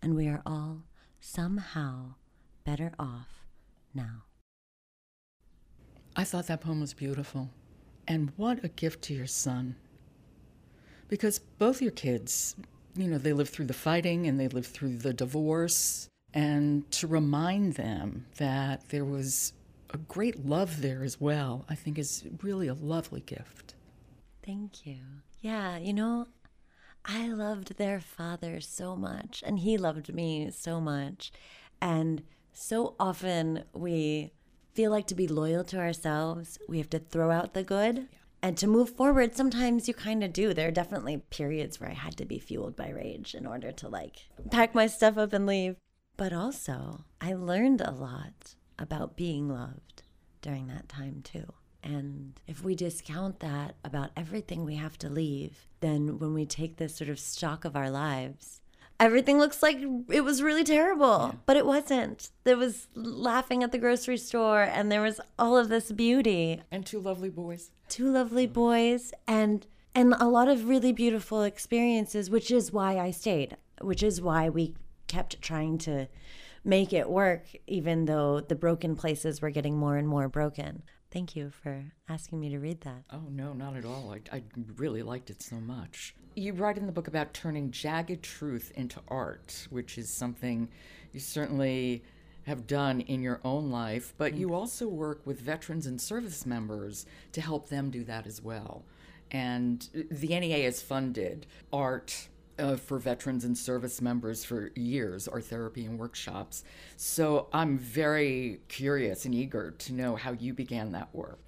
and 0.00 0.14
we 0.14 0.28
are 0.28 0.42
all 0.46 0.82
somehow 1.20 2.14
better 2.64 2.92
off 2.98 3.43
now. 3.94 4.24
I 6.16 6.24
thought 6.24 6.46
that 6.46 6.60
poem 6.60 6.80
was 6.80 6.94
beautiful. 6.94 7.50
And 8.06 8.32
what 8.36 8.64
a 8.64 8.68
gift 8.68 9.02
to 9.02 9.14
your 9.14 9.26
son. 9.26 9.76
Because 11.08 11.38
both 11.38 11.82
your 11.82 11.90
kids, 11.90 12.54
you 12.94 13.08
know, 13.08 13.18
they 13.18 13.32
lived 13.32 13.50
through 13.50 13.66
the 13.66 13.72
fighting 13.72 14.26
and 14.26 14.38
they 14.38 14.48
lived 14.48 14.68
through 14.68 14.98
the 14.98 15.12
divorce. 15.12 16.08
And 16.32 16.90
to 16.92 17.06
remind 17.06 17.74
them 17.74 18.26
that 18.36 18.88
there 18.88 19.04
was 19.04 19.52
a 19.90 19.98
great 19.98 20.44
love 20.44 20.82
there 20.82 21.02
as 21.04 21.20
well, 21.20 21.64
I 21.68 21.74
think 21.74 21.98
is 21.98 22.24
really 22.42 22.68
a 22.68 22.74
lovely 22.74 23.20
gift. 23.20 23.74
Thank 24.44 24.84
you. 24.84 24.98
Yeah, 25.40 25.78
you 25.78 25.92
know, 25.92 26.26
I 27.04 27.28
loved 27.28 27.76
their 27.76 28.00
father 28.00 28.60
so 28.60 28.96
much, 28.96 29.42
and 29.46 29.58
he 29.60 29.76
loved 29.78 30.12
me 30.12 30.50
so 30.50 30.80
much. 30.80 31.32
And 31.80 32.22
so 32.54 32.94
often 32.98 33.64
we 33.72 34.32
feel 34.72 34.90
like 34.90 35.06
to 35.08 35.14
be 35.14 35.28
loyal 35.28 35.64
to 35.64 35.78
ourselves, 35.78 36.58
we 36.68 36.78
have 36.78 36.90
to 36.90 36.98
throw 36.98 37.30
out 37.30 37.54
the 37.54 37.62
good 37.62 38.08
And 38.44 38.58
to 38.58 38.66
move 38.66 38.90
forward, 38.90 39.34
sometimes 39.34 39.88
you 39.88 39.94
kind 39.94 40.22
of 40.22 40.34
do. 40.34 40.52
There 40.52 40.68
are 40.68 40.70
definitely 40.70 41.16
periods 41.30 41.80
where 41.80 41.88
I 41.88 41.94
had 41.94 42.18
to 42.18 42.26
be 42.26 42.38
fueled 42.38 42.76
by 42.76 42.90
rage 42.90 43.34
in 43.34 43.46
order 43.46 43.72
to 43.72 43.88
like 43.88 44.16
pack 44.50 44.74
my 44.74 44.86
stuff 44.86 45.16
up 45.16 45.32
and 45.32 45.46
leave. 45.46 45.76
But 46.18 46.34
also, 46.34 47.06
I 47.22 47.32
learned 47.32 47.80
a 47.80 47.90
lot 47.90 48.54
about 48.78 49.16
being 49.16 49.48
loved 49.48 50.02
during 50.42 50.66
that 50.66 50.90
time 50.90 51.22
too. 51.24 51.54
And 51.82 52.38
if 52.46 52.62
we 52.62 52.74
discount 52.74 53.40
that 53.40 53.76
about 53.82 54.10
everything 54.14 54.62
we 54.66 54.76
have 54.76 54.98
to 54.98 55.08
leave, 55.08 55.66
then 55.80 56.18
when 56.18 56.34
we 56.34 56.44
take 56.44 56.76
this 56.76 56.94
sort 56.94 57.08
of 57.08 57.18
stock 57.18 57.64
of 57.64 57.76
our 57.76 57.90
lives, 57.90 58.60
everything 59.00 59.38
looks 59.38 59.62
like 59.62 59.78
it 60.10 60.22
was 60.22 60.42
really 60.42 60.64
terrible, 60.64 61.30
yeah. 61.32 61.38
but 61.46 61.56
it 61.56 61.66
wasn't. 61.66 62.30
There 62.44 62.56
was 62.56 62.88
laughing 62.94 63.62
at 63.62 63.72
the 63.72 63.78
grocery 63.78 64.16
store, 64.16 64.62
and 64.62 64.90
there 64.90 65.02
was 65.02 65.20
all 65.38 65.56
of 65.56 65.68
this 65.68 65.92
beauty. 65.92 66.62
And 66.70 66.84
two 66.84 67.00
lovely 67.00 67.30
boys. 67.30 67.70
Two 67.88 68.10
lovely 68.10 68.46
boys, 68.46 69.12
and 69.26 69.66
and 69.94 70.14
a 70.18 70.28
lot 70.28 70.48
of 70.48 70.68
really 70.68 70.92
beautiful 70.92 71.42
experiences, 71.42 72.28
which 72.28 72.50
is 72.50 72.72
why 72.72 72.98
I 72.98 73.10
stayed, 73.10 73.56
which 73.80 74.02
is 74.02 74.20
why 74.20 74.48
we 74.48 74.74
kept 75.06 75.40
trying 75.40 75.78
to 75.78 76.08
make 76.64 76.92
it 76.92 77.08
work, 77.08 77.44
even 77.66 78.06
though 78.06 78.40
the 78.40 78.54
broken 78.54 78.96
places 78.96 79.40
were 79.40 79.50
getting 79.50 79.76
more 79.76 79.96
and 79.96 80.08
more 80.08 80.28
broken. 80.28 80.82
Thank 81.14 81.36
you 81.36 81.52
for 81.62 81.84
asking 82.08 82.40
me 82.40 82.48
to 82.48 82.58
read 82.58 82.80
that. 82.80 83.04
Oh, 83.12 83.22
no, 83.30 83.52
not 83.52 83.76
at 83.76 83.84
all. 83.84 84.12
I, 84.12 84.36
I 84.36 84.42
really 84.76 85.04
liked 85.04 85.30
it 85.30 85.40
so 85.40 85.54
much. 85.60 86.12
You 86.34 86.52
write 86.54 86.76
in 86.76 86.86
the 86.86 86.92
book 86.92 87.06
about 87.06 87.32
turning 87.32 87.70
jagged 87.70 88.24
truth 88.24 88.72
into 88.74 89.00
art, 89.06 89.68
which 89.70 89.96
is 89.96 90.08
something 90.08 90.68
you 91.12 91.20
certainly 91.20 92.02
have 92.46 92.66
done 92.66 93.00
in 93.00 93.22
your 93.22 93.40
own 93.44 93.70
life, 93.70 94.12
but 94.18 94.32
mm-hmm. 94.32 94.40
you 94.40 94.54
also 94.54 94.88
work 94.88 95.24
with 95.24 95.40
veterans 95.40 95.86
and 95.86 96.00
service 96.00 96.44
members 96.44 97.06
to 97.30 97.40
help 97.40 97.68
them 97.68 97.92
do 97.92 98.02
that 98.02 98.26
as 98.26 98.42
well. 98.42 98.84
And 99.30 99.88
the 100.10 100.28
NEA 100.36 100.64
has 100.64 100.82
funded 100.82 101.46
art 101.72 102.26
uh, 102.58 102.76
for 102.76 102.98
veterans 102.98 103.44
and 103.44 103.56
service 103.56 104.00
members 104.00 104.44
for 104.44 104.70
years, 104.74 105.28
art 105.28 105.44
therapy 105.44 105.84
and 105.84 105.98
workshops. 105.98 106.64
So 106.96 107.48
I'm 107.52 107.78
very 107.78 108.60
curious 108.68 109.24
and 109.24 109.34
eager 109.34 109.72
to 109.72 109.92
know 109.92 110.16
how 110.16 110.32
you 110.32 110.54
began 110.54 110.92
that 110.92 111.14
work. 111.14 111.38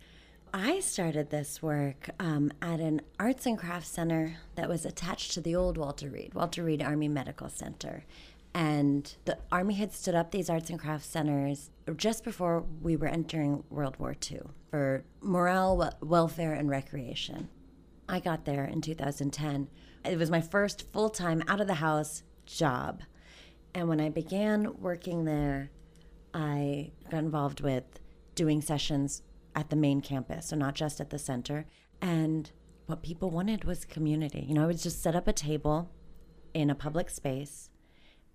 I 0.55 0.81
started 0.81 1.31
this 1.31 1.61
work 1.61 2.09
um, 2.19 2.53
at 2.63 2.81
an 2.81 3.03
arts 3.19 3.47
and 3.47 3.59
crafts 3.59 3.91
center 3.91 4.39
that 4.55 4.69
was 4.69 4.87
attached 4.87 5.33
to 5.33 5.41
the 5.41 5.55
old 5.55 5.77
Walter 5.77 6.09
Reed, 6.09 6.33
Walter 6.35 6.63
Reed 6.63 6.83
Army 6.83 7.09
Medical 7.09 7.49
Center. 7.49 8.05
And 8.55 9.15
the 9.27 9.37
Army 9.53 9.75
had 9.75 9.93
stood 9.93 10.15
up 10.15 10.31
these 10.31 10.49
arts 10.49 10.71
and 10.71 10.79
crafts 10.79 11.09
centers 11.09 11.71
just 11.97 12.25
before 12.25 12.65
we 12.81 12.97
were 12.97 13.07
entering 13.07 13.65
World 13.69 13.99
War 13.99 14.17
II 14.31 14.41
for 14.71 15.05
morale, 15.21 15.93
welfare, 16.01 16.55
and 16.55 16.71
recreation. 16.71 17.51
I 18.09 18.21
got 18.21 18.47
there 18.47 18.65
in 18.65 18.81
2010. 18.81 19.69
It 20.09 20.19
was 20.19 20.31
my 20.31 20.41
first 20.41 20.91
full 20.93 21.11
time 21.11 21.43
out 21.49 21.61
of 21.61 21.67
the 21.67 21.75
house 21.75 22.23
job. 22.45 23.03
And 23.75 23.89
when 23.89 24.01
I 24.01 24.09
began 24.09 24.81
working 24.81 25.25
there, 25.25 25.71
I 26.33 26.93
got 27.11 27.19
involved 27.19 27.61
with 27.61 27.85
doing 28.35 28.61
sessions 28.61 29.23
at 29.55 29.71
the 29.71 29.77
main 29.77 30.01
campus, 30.01 30.47
so 30.47 30.57
not 30.57 30.75
just 30.75 31.01
at 31.01 31.11
the 31.11 31.19
center. 31.19 31.67
And 32.01 32.51
what 32.87 33.03
people 33.03 33.31
wanted 33.31 33.65
was 33.65 33.85
community. 33.85 34.45
You 34.47 34.55
know, 34.55 34.63
I 34.63 34.67
would 34.67 34.79
just 34.79 35.03
set 35.03 35.17
up 35.17 35.27
a 35.27 35.33
table 35.33 35.91
in 36.55 36.71
a 36.71 36.75
public 36.75 37.11
space 37.11 37.71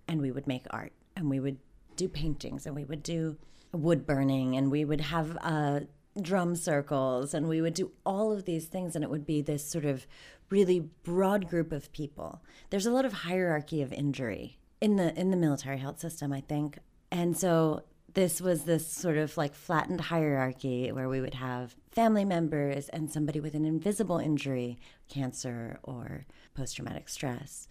and 0.06 0.20
we 0.20 0.30
would 0.30 0.46
make 0.46 0.66
art 0.70 0.92
and 1.16 1.30
we 1.30 1.40
would 1.40 1.58
do 1.96 2.08
paintings 2.08 2.66
and 2.66 2.74
we 2.74 2.84
would 2.84 3.02
do 3.02 3.36
wood 3.72 4.06
burning 4.06 4.56
and 4.56 4.70
we 4.70 4.84
would 4.84 5.00
have 5.00 5.38
uh, 5.40 5.80
drum 6.20 6.54
circles 6.54 7.32
and 7.32 7.48
we 7.48 7.60
would 7.60 7.74
do 7.74 7.90
all 8.04 8.32
of 8.32 8.44
these 8.44 8.66
things 8.66 8.94
and 8.94 9.02
it 9.02 9.10
would 9.10 9.26
be 9.26 9.40
this 9.40 9.64
sort 9.64 9.84
of 9.84 10.06
really 10.50 10.80
broad 11.02 11.48
group 11.48 11.72
of 11.72 11.92
people. 11.92 12.42
There's 12.70 12.86
a 12.86 12.90
lot 12.90 13.04
of 13.04 13.12
hierarchy 13.12 13.80
of 13.82 13.92
injury 13.92 14.58
in 14.80 14.96
the 14.96 15.18
in 15.18 15.30
the 15.30 15.36
military 15.36 15.78
health 15.78 16.00
system 16.00 16.32
i 16.32 16.40
think. 16.40 16.78
And 17.10 17.36
so 17.36 17.82
this 18.14 18.40
was 18.40 18.64
this 18.64 18.86
sort 18.86 19.16
of 19.16 19.36
like 19.36 19.54
flattened 19.54 20.02
hierarchy 20.02 20.92
where 20.92 21.08
we 21.08 21.20
would 21.20 21.34
have 21.34 21.74
family 21.90 22.24
members 22.24 22.88
and 22.90 23.10
somebody 23.10 23.40
with 23.40 23.54
an 23.54 23.64
invisible 23.64 24.18
injury 24.18 24.78
cancer 25.08 25.78
or 25.82 26.26
post-traumatic 26.54 27.08
stress 27.08 27.68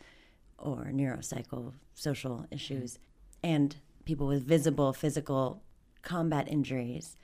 or 0.57 0.91
neuropsychosocial 0.91 2.45
issues 2.51 2.97
and 3.43 3.75
people 4.05 4.25
with 4.27 4.43
visible 4.43 4.93
physical 4.93 5.61
combat 6.01 6.47
injuries 6.47 7.17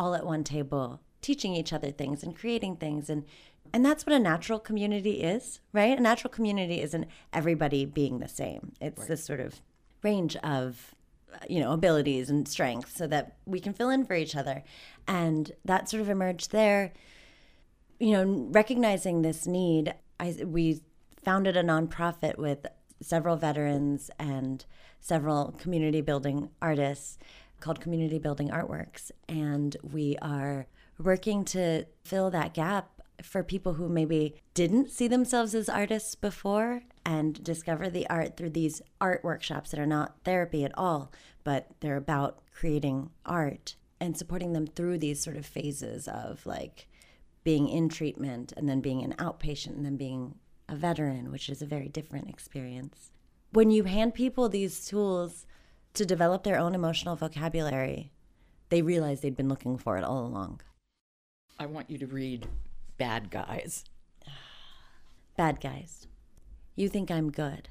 all 0.00 0.14
at 0.14 0.24
one 0.24 0.42
table 0.42 1.02
teaching 1.20 1.54
each 1.54 1.74
other 1.74 1.90
things 1.90 2.22
and 2.22 2.34
creating 2.34 2.76
things. 2.76 3.10
And 3.10 3.24
and 3.74 3.84
that's 3.84 4.06
what 4.06 4.16
a 4.16 4.18
natural 4.18 4.58
community 4.58 5.22
is 5.22 5.60
right? 5.74 5.96
A 5.96 6.00
natural 6.00 6.32
community 6.32 6.80
isn't 6.80 7.06
everybody 7.32 7.84
being 7.84 8.18
the 8.18 8.28
same. 8.28 8.72
It's 8.80 9.00
right. 9.00 9.08
this 9.08 9.22
sort 9.22 9.40
of 9.40 9.60
range 10.02 10.36
of 10.36 10.94
you 11.48 11.60
know 11.60 11.72
abilities 11.72 12.30
and 12.30 12.48
strengths 12.48 12.96
so 12.96 13.06
that 13.06 13.36
we 13.44 13.60
can 13.60 13.74
fill 13.74 13.90
in 13.90 14.06
for 14.06 14.14
each 14.14 14.34
other. 14.34 14.64
And 15.06 15.52
that 15.66 15.90
sort 15.90 16.00
of 16.00 16.08
emerged 16.08 16.50
there. 16.50 16.92
You 17.98 18.12
know 18.12 18.48
recognizing 18.50 19.20
this 19.20 19.46
need 19.46 19.94
I, 20.18 20.34
we 20.44 20.80
founded 21.22 21.58
a 21.58 21.62
nonprofit 21.62 22.38
with 22.38 22.66
several 23.02 23.36
veterans 23.36 24.10
and 24.18 24.64
several 25.00 25.52
community 25.58 26.00
building 26.00 26.48
artists 26.62 27.18
called 27.60 27.80
Community 27.80 28.18
Building 28.18 28.48
Artworks. 28.48 29.10
And 29.28 29.76
we 29.82 30.16
are 30.20 30.66
working 30.98 31.44
to 31.46 31.86
fill 32.04 32.30
that 32.30 32.54
gap 32.54 33.00
for 33.22 33.42
people 33.42 33.74
who 33.74 33.88
maybe 33.88 34.34
didn't 34.54 34.90
see 34.90 35.06
themselves 35.08 35.54
as 35.54 35.68
artists 35.68 36.14
before 36.14 36.82
and 37.04 37.42
discover 37.44 37.90
the 37.90 38.08
art 38.08 38.36
through 38.36 38.50
these 38.50 38.80
art 39.00 39.22
workshops 39.22 39.70
that 39.70 39.80
are 39.80 39.86
not 39.86 40.16
therapy 40.24 40.64
at 40.64 40.76
all, 40.76 41.12
but 41.44 41.68
they're 41.80 41.96
about 41.96 42.40
creating 42.52 43.10
art 43.26 43.76
and 44.00 44.16
supporting 44.16 44.52
them 44.52 44.66
through 44.66 44.98
these 44.98 45.22
sort 45.22 45.36
of 45.36 45.46
phases 45.46 46.08
of 46.08 46.44
like 46.46 46.88
being 47.44 47.68
in 47.68 47.88
treatment 47.88 48.52
and 48.56 48.68
then 48.68 48.80
being 48.80 49.02
an 49.02 49.14
outpatient 49.14 49.76
and 49.76 49.84
then 49.84 49.96
being 49.96 50.34
a 50.68 50.76
veteran, 50.76 51.30
which 51.30 51.48
is 51.48 51.60
a 51.60 51.66
very 51.66 51.88
different 51.88 52.28
experience. 52.28 53.10
When 53.52 53.70
you 53.70 53.84
hand 53.84 54.14
people 54.14 54.48
these 54.48 54.86
tools, 54.86 55.46
to 55.94 56.06
develop 56.06 56.44
their 56.44 56.58
own 56.58 56.74
emotional 56.74 57.16
vocabulary, 57.16 58.12
they 58.68 58.82
realized 58.82 59.22
they'd 59.22 59.36
been 59.36 59.48
looking 59.48 59.76
for 59.76 59.96
it 59.96 60.04
all 60.04 60.24
along. 60.26 60.60
I 61.58 61.66
want 61.66 61.90
you 61.90 61.98
to 61.98 62.06
read 62.06 62.46
Bad 62.96 63.30
Guys. 63.30 63.84
Bad 65.36 65.60
Guys. 65.60 66.06
You 66.76 66.88
think 66.88 67.10
I'm 67.10 67.30
good. 67.30 67.68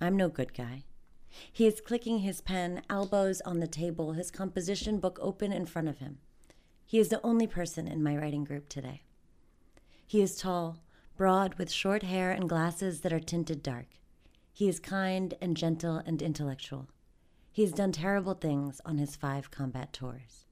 I'm 0.00 0.16
no 0.16 0.28
good 0.28 0.52
guy. 0.52 0.84
He 1.50 1.66
is 1.66 1.80
clicking 1.80 2.18
his 2.18 2.40
pen, 2.40 2.82
elbows 2.90 3.40
on 3.42 3.60
the 3.60 3.66
table, 3.66 4.12
his 4.12 4.30
composition 4.30 4.98
book 4.98 5.18
open 5.22 5.52
in 5.52 5.64
front 5.64 5.88
of 5.88 5.98
him. 5.98 6.18
He 6.84 6.98
is 6.98 7.08
the 7.08 7.24
only 7.24 7.46
person 7.46 7.88
in 7.88 8.02
my 8.02 8.16
writing 8.16 8.44
group 8.44 8.68
today. 8.68 9.02
He 10.06 10.20
is 10.20 10.36
tall, 10.36 10.80
broad, 11.16 11.54
with 11.54 11.70
short 11.70 12.02
hair 12.02 12.32
and 12.32 12.48
glasses 12.48 13.00
that 13.00 13.12
are 13.12 13.20
tinted 13.20 13.62
dark. 13.62 13.86
He 14.52 14.68
is 14.68 14.78
kind 14.78 15.32
and 15.40 15.56
gentle 15.56 16.02
and 16.04 16.20
intellectual. 16.20 16.88
He 17.52 17.62
has 17.62 17.72
done 17.72 17.92
terrible 17.92 18.34
things 18.34 18.80
on 18.86 18.96
his 18.96 19.14
five 19.14 19.50
combat 19.50 19.92
tours. 19.92 20.46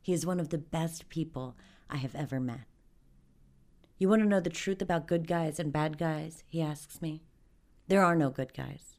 He 0.00 0.12
is 0.12 0.24
one 0.24 0.38
of 0.38 0.50
the 0.50 0.58
best 0.58 1.08
people 1.08 1.56
I 1.90 1.96
have 1.96 2.14
ever 2.14 2.38
met. 2.38 2.60
You 3.98 4.08
want 4.08 4.22
to 4.22 4.28
know 4.28 4.38
the 4.38 4.48
truth 4.48 4.80
about 4.80 5.08
good 5.08 5.26
guys 5.26 5.58
and 5.58 5.72
bad 5.72 5.98
guys? 5.98 6.44
He 6.46 6.62
asks 6.62 7.02
me. 7.02 7.24
There 7.88 8.04
are 8.04 8.14
no 8.14 8.30
good 8.30 8.54
guys, 8.54 8.98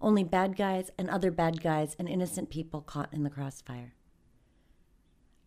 only 0.00 0.24
bad 0.24 0.56
guys 0.56 0.90
and 0.98 1.08
other 1.08 1.30
bad 1.30 1.62
guys 1.62 1.94
and 1.98 2.08
innocent 2.08 2.50
people 2.50 2.80
caught 2.80 3.12
in 3.12 3.22
the 3.22 3.30
crossfire. 3.30 3.94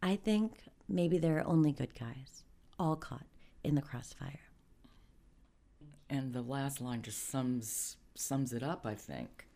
I 0.02 0.16
think 0.16 0.60
maybe 0.88 1.18
there 1.18 1.38
are 1.40 1.48
only 1.48 1.74
good 1.74 1.94
guys, 2.00 2.44
all 2.80 2.96
caught 2.96 3.26
in 3.64 3.76
the 3.76 3.82
crossfire. 3.82 4.40
And 6.10 6.32
the 6.32 6.42
last 6.42 6.80
line 6.80 7.02
just 7.02 7.28
sums 7.30 7.98
sums 8.16 8.54
it 8.54 8.64
up, 8.64 8.86
I 8.86 8.96
think. 8.96 9.48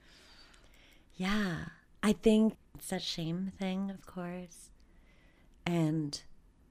Yeah. 1.16 1.66
I 2.04 2.14
think 2.14 2.56
it's 2.76 2.92
a 2.92 3.00
shame 3.00 3.52
thing, 3.60 3.90
of 3.90 4.06
course. 4.06 4.70
And 5.66 6.22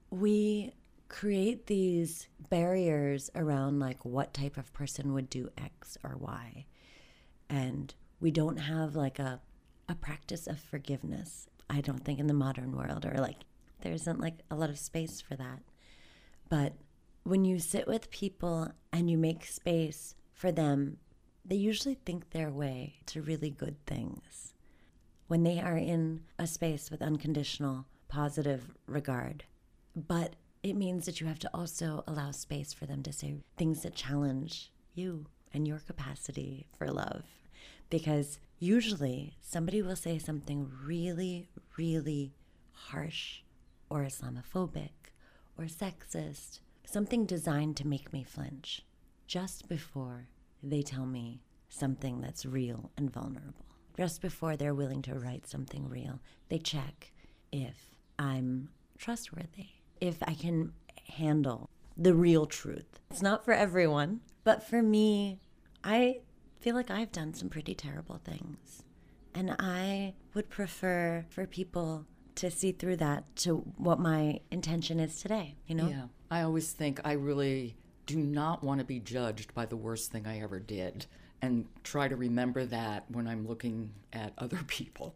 we 0.09 0.73
create 1.09 1.67
these 1.67 2.27
barriers 2.49 3.29
around 3.35 3.79
like 3.79 4.03
what 4.03 4.33
type 4.33 4.57
of 4.57 4.73
person 4.73 5.13
would 5.13 5.29
do 5.29 5.49
X 5.57 5.97
or 6.03 6.17
Y. 6.17 6.65
And 7.49 7.93
we 8.19 8.31
don't 8.31 8.57
have 8.57 8.95
like 8.95 9.19
a 9.19 9.39
a 9.89 9.95
practice 9.95 10.47
of 10.47 10.59
forgiveness. 10.59 11.47
I 11.69 11.81
don't 11.81 12.03
think 12.03 12.19
in 12.19 12.27
the 12.27 12.33
modern 12.33 12.75
world 12.75 13.05
or 13.05 13.15
like 13.19 13.37
there 13.81 13.93
isn't 13.93 14.19
like 14.19 14.39
a 14.51 14.55
lot 14.55 14.69
of 14.69 14.77
space 14.77 15.21
for 15.21 15.35
that. 15.35 15.61
But 16.49 16.73
when 17.23 17.45
you 17.45 17.59
sit 17.59 17.87
with 17.87 18.09
people 18.09 18.71
and 18.91 19.09
you 19.09 19.17
make 19.17 19.45
space 19.45 20.15
for 20.33 20.51
them, 20.51 20.97
they 21.45 21.55
usually 21.55 21.95
think 21.95 22.31
their 22.31 22.49
way 22.49 22.95
to 23.07 23.21
really 23.21 23.49
good 23.49 23.85
things 23.85 24.53
when 25.27 25.43
they 25.43 25.59
are 25.59 25.77
in 25.77 26.21
a 26.39 26.47
space 26.47 26.89
with 26.89 27.01
unconditional 27.01 27.85
positive 28.07 28.71
regard. 28.87 29.43
But 29.95 30.35
it 30.63 30.75
means 30.75 31.05
that 31.05 31.21
you 31.21 31.27
have 31.27 31.39
to 31.39 31.49
also 31.53 32.03
allow 32.07 32.31
space 32.31 32.73
for 32.73 32.85
them 32.85 33.03
to 33.03 33.13
say 33.13 33.35
things 33.57 33.83
that 33.83 33.95
challenge 33.95 34.71
you 34.95 35.25
and 35.53 35.67
your 35.67 35.79
capacity 35.79 36.67
for 36.77 36.87
love. 36.87 37.23
Because 37.89 38.39
usually 38.59 39.35
somebody 39.41 39.81
will 39.81 39.95
say 39.95 40.17
something 40.17 40.71
really, 40.83 41.47
really 41.77 42.33
harsh 42.71 43.41
or 43.89 44.03
Islamophobic 44.03 44.89
or 45.57 45.65
sexist, 45.65 46.59
something 46.85 47.25
designed 47.25 47.77
to 47.77 47.87
make 47.87 48.11
me 48.11 48.23
flinch 48.23 48.83
just 49.25 49.67
before 49.67 50.27
they 50.63 50.81
tell 50.81 51.05
me 51.05 51.41
something 51.69 52.21
that's 52.21 52.45
real 52.45 52.91
and 52.97 53.11
vulnerable. 53.11 53.66
Just 53.97 54.21
before 54.21 54.55
they're 54.55 54.75
willing 54.75 55.01
to 55.03 55.15
write 55.15 55.47
something 55.47 55.89
real, 55.89 56.19
they 56.49 56.59
check 56.59 57.11
if 57.51 57.95
I'm 58.19 58.69
trustworthy, 58.97 59.69
if 59.99 60.21
I 60.21 60.35
can 60.35 60.73
handle 61.09 61.69
the 61.97 62.13
real 62.13 62.45
truth. 62.45 62.99
It's 63.09 63.23
not 63.23 63.43
for 63.43 63.53
everyone, 63.53 64.21
but 64.43 64.61
for 64.61 64.83
me, 64.83 65.39
I 65.83 66.19
feel 66.59 66.75
like 66.75 66.91
I've 66.91 67.11
done 67.11 67.33
some 67.33 67.49
pretty 67.49 67.73
terrible 67.73 68.19
things. 68.23 68.83
And 69.33 69.55
I 69.59 70.13
would 70.33 70.49
prefer 70.49 71.25
for 71.29 71.47
people 71.47 72.05
to 72.35 72.51
see 72.51 72.71
through 72.71 72.97
that 72.97 73.35
to 73.37 73.57
what 73.77 73.99
my 73.99 74.41
intention 74.51 74.99
is 74.99 75.19
today, 75.19 75.55
you 75.65 75.73
know? 75.73 75.87
Yeah. 75.87 76.05
I 76.29 76.41
always 76.41 76.71
think 76.71 76.99
I 77.03 77.13
really 77.13 77.75
do 78.07 78.17
not 78.17 78.63
want 78.63 78.79
to 78.79 78.85
be 78.85 78.99
judged 78.99 79.53
by 79.53 79.67
the 79.67 79.75
worst 79.75 80.11
thing 80.11 80.25
I 80.25 80.39
ever 80.39 80.59
did 80.59 81.05
and 81.41 81.65
try 81.83 82.07
to 82.07 82.15
remember 82.15 82.65
that 82.65 83.05
when 83.09 83.27
I'm 83.27 83.47
looking 83.47 83.91
at 84.11 84.33
other 84.39 84.61
people. 84.65 85.13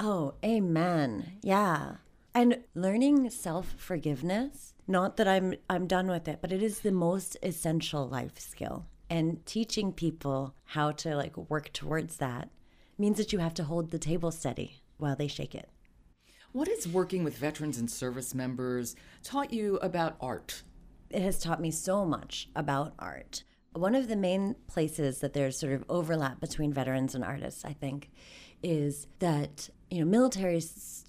Oh, 0.00 0.34
amen. 0.42 1.32
Yeah. 1.42 1.96
And 2.34 2.62
learning 2.74 3.28
self-forgiveness, 3.30 4.74
not 4.86 5.16
that 5.16 5.26
I'm 5.26 5.54
I'm 5.68 5.86
done 5.88 6.06
with 6.06 6.28
it, 6.28 6.38
but 6.40 6.52
it 6.52 6.62
is 6.62 6.80
the 6.80 6.92
most 6.92 7.36
essential 7.42 8.08
life 8.08 8.38
skill. 8.38 8.86
And 9.10 9.44
teaching 9.44 9.92
people 9.92 10.54
how 10.64 10.92
to 10.92 11.16
like 11.16 11.36
work 11.50 11.72
towards 11.72 12.18
that 12.18 12.50
means 12.96 13.16
that 13.18 13.32
you 13.32 13.40
have 13.40 13.54
to 13.54 13.64
hold 13.64 13.90
the 13.90 13.98
table 13.98 14.30
steady 14.30 14.82
while 14.98 15.16
they 15.16 15.26
shake 15.26 15.54
it. 15.54 15.68
What 16.52 16.68
has 16.68 16.86
working 16.86 17.24
with 17.24 17.36
veterans 17.36 17.78
and 17.78 17.90
service 17.90 18.34
members 18.34 18.94
taught 19.24 19.52
you 19.52 19.76
about 19.78 20.16
art? 20.20 20.62
It 21.10 21.22
has 21.22 21.38
taught 21.38 21.60
me 21.60 21.70
so 21.70 22.04
much 22.04 22.48
about 22.54 22.94
art. 22.98 23.44
One 23.72 23.94
of 23.94 24.08
the 24.08 24.16
main 24.16 24.56
places 24.66 25.20
that 25.20 25.32
there's 25.32 25.58
sort 25.58 25.72
of 25.72 25.84
overlap 25.88 26.40
between 26.40 26.72
veterans 26.72 27.14
and 27.14 27.24
artists, 27.24 27.64
I 27.64 27.72
think, 27.72 28.10
is 28.62 29.06
that 29.20 29.70
you 29.90 30.00
know 30.00 30.06
military 30.06 30.62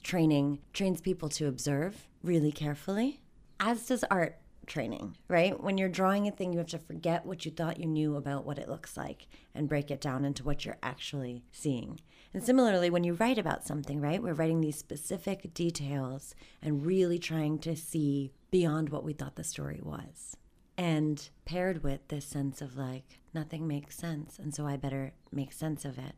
training 0.03 0.59
trains 0.73 1.01
people 1.01 1.29
to 1.29 1.47
observe 1.47 2.07
really 2.23 2.51
carefully, 2.51 3.21
as 3.59 3.87
does 3.87 4.03
art 4.11 4.37
training, 4.67 5.17
right? 5.27 5.61
When 5.61 5.77
you're 5.77 5.89
drawing 5.89 6.27
a 6.27 6.31
thing, 6.31 6.53
you 6.53 6.59
have 6.59 6.67
to 6.67 6.79
forget 6.79 7.25
what 7.25 7.43
you 7.43 7.51
thought 7.51 7.79
you 7.79 7.87
knew 7.87 8.15
about 8.15 8.45
what 8.45 8.59
it 8.59 8.69
looks 8.69 8.95
like 8.95 9.27
and 9.55 9.67
break 9.67 9.91
it 9.91 9.99
down 9.99 10.23
into 10.23 10.43
what 10.43 10.63
you're 10.63 10.77
actually 10.83 11.43
seeing. 11.51 11.99
And 12.33 12.43
similarly, 12.43 12.89
when 12.89 13.03
you 13.03 13.13
write 13.13 13.39
about 13.39 13.65
something, 13.65 13.99
right, 13.99 14.21
we're 14.21 14.33
writing 14.33 14.61
these 14.61 14.77
specific 14.77 15.53
details 15.53 16.35
and 16.61 16.85
really 16.85 17.17
trying 17.17 17.57
to 17.59 17.75
see 17.75 18.33
beyond 18.51 18.89
what 18.89 19.03
we 19.03 19.13
thought 19.13 19.35
the 19.35 19.43
story 19.43 19.79
was. 19.81 20.37
And 20.77 21.27
paired 21.45 21.83
with 21.83 22.07
this 22.07 22.25
sense 22.25 22.61
of 22.61 22.77
like, 22.77 23.19
nothing 23.33 23.67
makes 23.67 23.97
sense, 23.97 24.37
and 24.39 24.53
so 24.53 24.65
I 24.65 24.77
better 24.77 25.13
make 25.31 25.51
sense 25.51 25.85
of 25.85 25.97
it. 25.97 26.15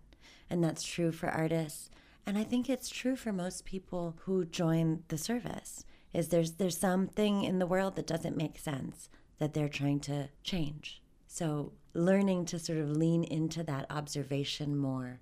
And 0.49 0.63
that's 0.63 0.83
true 0.83 1.11
for 1.11 1.29
artists. 1.29 1.89
And 2.25 2.37
I 2.37 2.43
think 2.43 2.69
it's 2.69 2.89
true 2.89 3.15
for 3.15 3.31
most 3.31 3.65
people 3.65 4.17
who 4.25 4.45
join 4.45 5.03
the 5.07 5.17
service 5.17 5.85
is 6.13 6.27
there's 6.27 6.53
there's 6.53 6.77
something 6.77 7.43
in 7.43 7.59
the 7.59 7.65
world 7.65 7.95
that 7.95 8.05
doesn't 8.05 8.37
make 8.37 8.59
sense 8.59 9.09
that 9.39 9.53
they're 9.53 9.69
trying 9.69 10.01
to 10.01 10.29
change. 10.43 11.01
So 11.27 11.71
learning 11.93 12.45
to 12.45 12.59
sort 12.59 12.79
of 12.79 12.91
lean 12.91 13.23
into 13.23 13.63
that 13.63 13.85
observation 13.89 14.77
more 14.77 15.21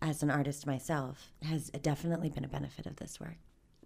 as 0.00 0.22
an 0.22 0.30
artist 0.30 0.66
myself 0.66 1.32
has 1.42 1.70
definitely 1.70 2.30
been 2.30 2.44
a 2.44 2.48
benefit 2.48 2.86
of 2.86 2.96
this 2.96 3.18
work. 3.20 3.36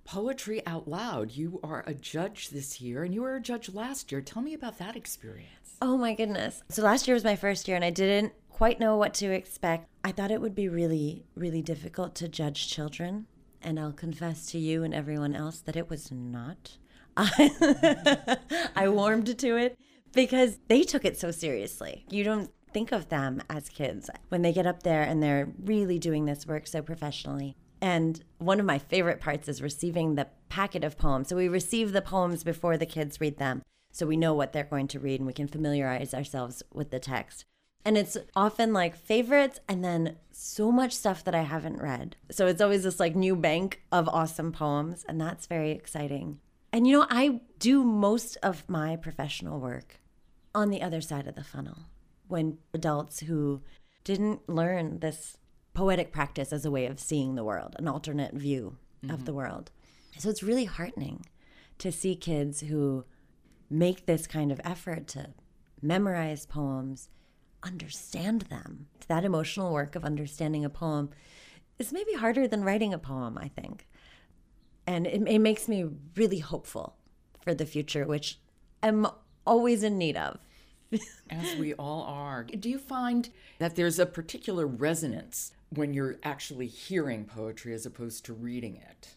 Poetry 0.04 0.66
Out 0.66 0.88
Loud. 0.88 1.32
You 1.32 1.60
are 1.62 1.84
a 1.86 1.94
judge 1.94 2.50
this 2.50 2.80
year 2.80 3.04
and 3.04 3.14
you 3.14 3.22
were 3.22 3.36
a 3.36 3.40
judge 3.40 3.72
last 3.72 4.10
year. 4.10 4.20
Tell 4.20 4.42
me 4.42 4.54
about 4.54 4.78
that 4.78 4.96
experience. 4.96 5.76
Oh 5.80 5.96
my 5.96 6.14
goodness. 6.14 6.62
So 6.68 6.82
last 6.82 7.06
year 7.06 7.14
was 7.14 7.24
my 7.24 7.36
first 7.36 7.68
year 7.68 7.76
and 7.76 7.84
I 7.84 7.90
didn't 7.90 8.32
quite 8.48 8.80
know 8.80 8.96
what 8.96 9.14
to 9.14 9.32
expect. 9.32 9.88
I 10.04 10.12
thought 10.12 10.30
it 10.30 10.40
would 10.40 10.54
be 10.54 10.68
really, 10.68 11.24
really 11.34 11.62
difficult 11.62 12.14
to 12.16 12.28
judge 12.28 12.68
children. 12.68 13.26
And 13.62 13.78
I'll 13.78 13.92
confess 13.92 14.46
to 14.46 14.58
you 14.58 14.82
and 14.82 14.92
everyone 14.92 15.36
else 15.36 15.60
that 15.60 15.76
it 15.76 15.88
was 15.88 16.10
not. 16.10 16.78
I, 17.16 18.38
I 18.76 18.88
warmed 18.88 19.38
to 19.38 19.56
it 19.56 19.78
because 20.12 20.58
they 20.68 20.82
took 20.82 21.04
it 21.04 21.18
so 21.18 21.30
seriously. 21.30 22.04
You 22.10 22.24
don't 22.24 22.50
think 22.72 22.92
of 22.92 23.08
them 23.08 23.42
as 23.48 23.68
kids 23.68 24.10
when 24.28 24.42
they 24.42 24.52
get 24.52 24.66
up 24.66 24.82
there 24.82 25.02
and 25.02 25.22
they're 25.22 25.52
really 25.62 25.98
doing 25.98 26.24
this 26.24 26.46
work 26.46 26.66
so 26.66 26.82
professionally. 26.82 27.56
And 27.80 28.22
one 28.38 28.60
of 28.60 28.66
my 28.66 28.78
favorite 28.78 29.20
parts 29.20 29.48
is 29.48 29.60
receiving 29.60 30.14
the 30.14 30.28
packet 30.48 30.84
of 30.84 30.96
poems. 30.96 31.28
So 31.28 31.36
we 31.36 31.48
receive 31.48 31.92
the 31.92 32.00
poems 32.00 32.44
before 32.44 32.76
the 32.76 32.86
kids 32.86 33.20
read 33.20 33.38
them. 33.38 33.62
So 33.90 34.06
we 34.06 34.16
know 34.16 34.34
what 34.34 34.52
they're 34.52 34.64
going 34.64 34.88
to 34.88 35.00
read 35.00 35.20
and 35.20 35.26
we 35.26 35.32
can 35.32 35.48
familiarize 35.48 36.14
ourselves 36.14 36.62
with 36.72 36.90
the 36.90 37.00
text. 37.00 37.44
And 37.84 37.98
it's 37.98 38.16
often 38.36 38.72
like 38.72 38.96
favorites 38.96 39.58
and 39.68 39.84
then 39.84 40.16
so 40.30 40.70
much 40.70 40.92
stuff 40.92 41.24
that 41.24 41.34
I 41.34 41.42
haven't 41.42 41.82
read. 41.82 42.14
So 42.30 42.46
it's 42.46 42.60
always 42.60 42.84
this 42.84 43.00
like 43.00 43.16
new 43.16 43.34
bank 43.34 43.82
of 43.90 44.08
awesome 44.08 44.52
poems. 44.52 45.04
And 45.08 45.20
that's 45.20 45.46
very 45.46 45.72
exciting. 45.72 46.38
And 46.72 46.86
you 46.86 47.00
know, 47.00 47.06
I 47.10 47.40
do 47.58 47.82
most 47.82 48.36
of 48.42 48.68
my 48.68 48.94
professional 48.94 49.58
work 49.58 50.00
on 50.54 50.70
the 50.70 50.82
other 50.82 51.00
side 51.00 51.26
of 51.26 51.34
the 51.34 51.42
funnel 51.42 51.78
when 52.32 52.58
adults 52.72 53.20
who 53.20 53.60
didn't 54.04 54.48
learn 54.48 54.98
this 55.00 55.36
poetic 55.74 56.10
practice 56.12 56.52
as 56.52 56.64
a 56.64 56.70
way 56.70 56.86
of 56.86 56.98
seeing 56.98 57.34
the 57.34 57.44
world, 57.44 57.76
an 57.78 57.86
alternate 57.86 58.32
view 58.32 58.78
of 59.04 59.10
mm-hmm. 59.10 59.24
the 59.24 59.34
world. 59.34 59.70
So 60.18 60.30
it's 60.30 60.42
really 60.42 60.64
heartening 60.64 61.26
to 61.78 61.92
see 61.92 62.16
kids 62.16 62.60
who 62.60 63.04
make 63.70 64.06
this 64.06 64.26
kind 64.26 64.50
of 64.50 64.60
effort 64.64 65.06
to 65.08 65.30
memorize 65.80 66.46
poems, 66.46 67.08
understand 67.62 68.42
them. 68.42 68.86
That 69.08 69.24
emotional 69.24 69.72
work 69.72 69.94
of 69.94 70.04
understanding 70.04 70.64
a 70.64 70.70
poem 70.70 71.10
is 71.78 71.92
maybe 71.92 72.14
harder 72.14 72.48
than 72.48 72.64
writing 72.64 72.94
a 72.94 72.98
poem, 72.98 73.36
I 73.38 73.48
think. 73.48 73.86
And 74.86 75.06
it, 75.06 75.22
it 75.26 75.38
makes 75.38 75.68
me 75.68 75.86
really 76.16 76.38
hopeful 76.38 76.96
for 77.42 77.54
the 77.54 77.66
future, 77.66 78.06
which 78.06 78.38
I'm 78.82 79.06
always 79.46 79.82
in 79.82 79.98
need 79.98 80.16
of. 80.16 80.38
As 81.30 81.56
we 81.56 81.74
all 81.74 82.02
are. 82.02 82.44
Do 82.44 82.68
you 82.68 82.78
find 82.78 83.30
that 83.58 83.76
there's 83.76 83.98
a 83.98 84.06
particular 84.06 84.66
resonance 84.66 85.52
when 85.70 85.94
you're 85.94 86.16
actually 86.22 86.66
hearing 86.66 87.24
poetry 87.24 87.72
as 87.72 87.86
opposed 87.86 88.24
to 88.26 88.32
reading 88.32 88.76
it? 88.76 89.16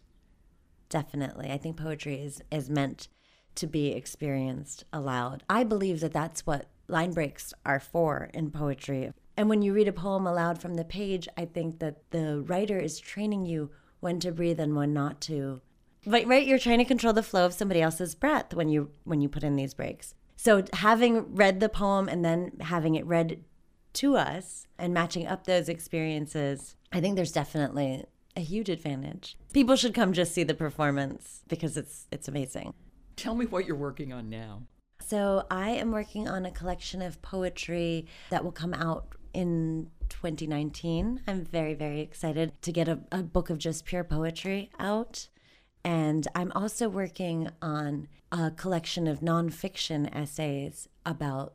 Definitely. 0.89 1.51
I 1.51 1.57
think 1.57 1.77
poetry 1.77 2.21
is, 2.21 2.41
is 2.51 2.69
meant 2.69 3.07
to 3.55 3.67
be 3.67 3.89
experienced 3.89 4.83
aloud. 4.93 5.43
I 5.49 5.63
believe 5.63 5.99
that 6.01 6.13
that's 6.13 6.45
what 6.45 6.67
line 6.87 7.11
breaks 7.11 7.53
are 7.65 7.79
for 7.79 8.29
in 8.33 8.51
poetry. 8.51 9.11
And 9.37 9.49
when 9.49 9.61
you 9.61 9.73
read 9.73 9.87
a 9.87 9.93
poem 9.93 10.27
aloud 10.27 10.61
from 10.61 10.75
the 10.75 10.85
page, 10.85 11.27
I 11.37 11.45
think 11.45 11.79
that 11.79 12.11
the 12.11 12.41
writer 12.41 12.79
is 12.79 12.99
training 12.99 13.45
you 13.45 13.71
when 13.99 14.19
to 14.19 14.31
breathe 14.31 14.59
and 14.59 14.75
when 14.75 14.93
not 14.93 15.19
to. 15.21 15.61
But 16.05 16.27
right, 16.27 16.45
you're 16.45 16.59
trying 16.59 16.77
to 16.77 16.85
control 16.85 17.13
the 17.13 17.23
flow 17.23 17.45
of 17.45 17.53
somebody 17.53 17.81
else's 17.81 18.13
breath 18.13 18.53
when 18.53 18.69
you 18.69 18.91
when 19.03 19.21
you 19.21 19.27
put 19.27 19.43
in 19.43 19.55
these 19.55 19.73
breaks. 19.73 20.13
So 20.35 20.63
having 20.73 21.35
read 21.35 21.59
the 21.59 21.69
poem 21.69 22.07
and 22.07 22.23
then 22.23 22.53
having 22.61 22.95
it 22.95 23.05
read 23.05 23.43
to 23.93 24.17
us 24.17 24.67
and 24.77 24.93
matching 24.93 25.27
up 25.27 25.45
those 25.45 25.69
experiences, 25.69 26.75
I 26.91 27.01
think 27.01 27.15
there's 27.15 27.31
definitely 27.31 28.05
a 28.35 28.41
huge 28.41 28.69
advantage. 28.69 29.37
People 29.53 29.75
should 29.75 29.93
come 29.93 30.13
just 30.13 30.33
see 30.33 30.43
the 30.43 30.53
performance 30.53 31.41
because 31.47 31.77
it's 31.77 32.07
it's 32.11 32.27
amazing. 32.27 32.73
Tell 33.15 33.35
me 33.35 33.45
what 33.45 33.65
you're 33.65 33.77
working 33.77 34.11
on 34.11 34.29
now. 34.29 34.63
So 34.99 35.45
I 35.51 35.69
am 35.69 35.91
working 35.91 36.27
on 36.27 36.45
a 36.45 36.51
collection 36.51 37.01
of 37.01 37.21
poetry 37.21 38.07
that 38.29 38.43
will 38.43 38.51
come 38.51 38.73
out 38.73 39.15
in 39.33 39.91
2019. 40.09 41.21
I'm 41.27 41.45
very, 41.45 41.73
very 41.73 42.01
excited 42.01 42.59
to 42.61 42.71
get 42.71 42.87
a, 42.87 42.99
a 43.11 43.21
book 43.21 43.49
of 43.49 43.57
just 43.57 43.85
pure 43.85 44.03
poetry 44.03 44.71
out. 44.79 45.27
And 45.83 46.27
I'm 46.33 46.51
also 46.53 46.89
working 46.89 47.49
on 47.61 48.07
a 48.37 48.51
collection 48.51 49.07
of 49.07 49.21
nonfiction 49.21 50.13
essays 50.13 50.89
about 51.05 51.53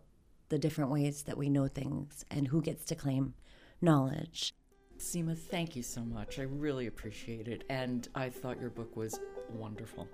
the 0.49 0.59
different 0.59 0.91
ways 0.91 1.25
that 1.25 1.37
we 1.37 1.51
know 1.51 1.69
things 1.69 2.25
and 2.31 2.49
who 2.49 2.63
gets 2.63 2.87
to 2.87 2.95
claim 2.95 3.35
knowledge. 3.83 4.55
Seema, 4.99 5.37
thank 5.37 5.77
you 5.77 5.83
so 5.83 6.01
much. 6.01 6.39
I 6.39 6.43
really 6.43 6.87
appreciate 6.87 7.49
it. 7.49 7.65
And 7.69 8.09
I 8.15 8.31
thought 8.31 8.59
your 8.59 8.71
book 8.71 8.97
was 8.97 9.21
wonderful. 9.53 10.09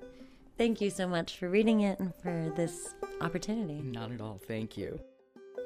Thank 0.59 0.81
you 0.81 0.91
so 0.91 1.07
much 1.07 1.39
for 1.39 1.49
reading 1.49 1.83
it 1.83 2.01
and 2.01 2.13
for 2.17 2.53
this 2.57 2.95
opportunity. 3.21 3.81
Not 3.81 4.11
at 4.11 4.21
all. 4.21 4.41
Thank 4.45 4.77
you. 4.77 4.99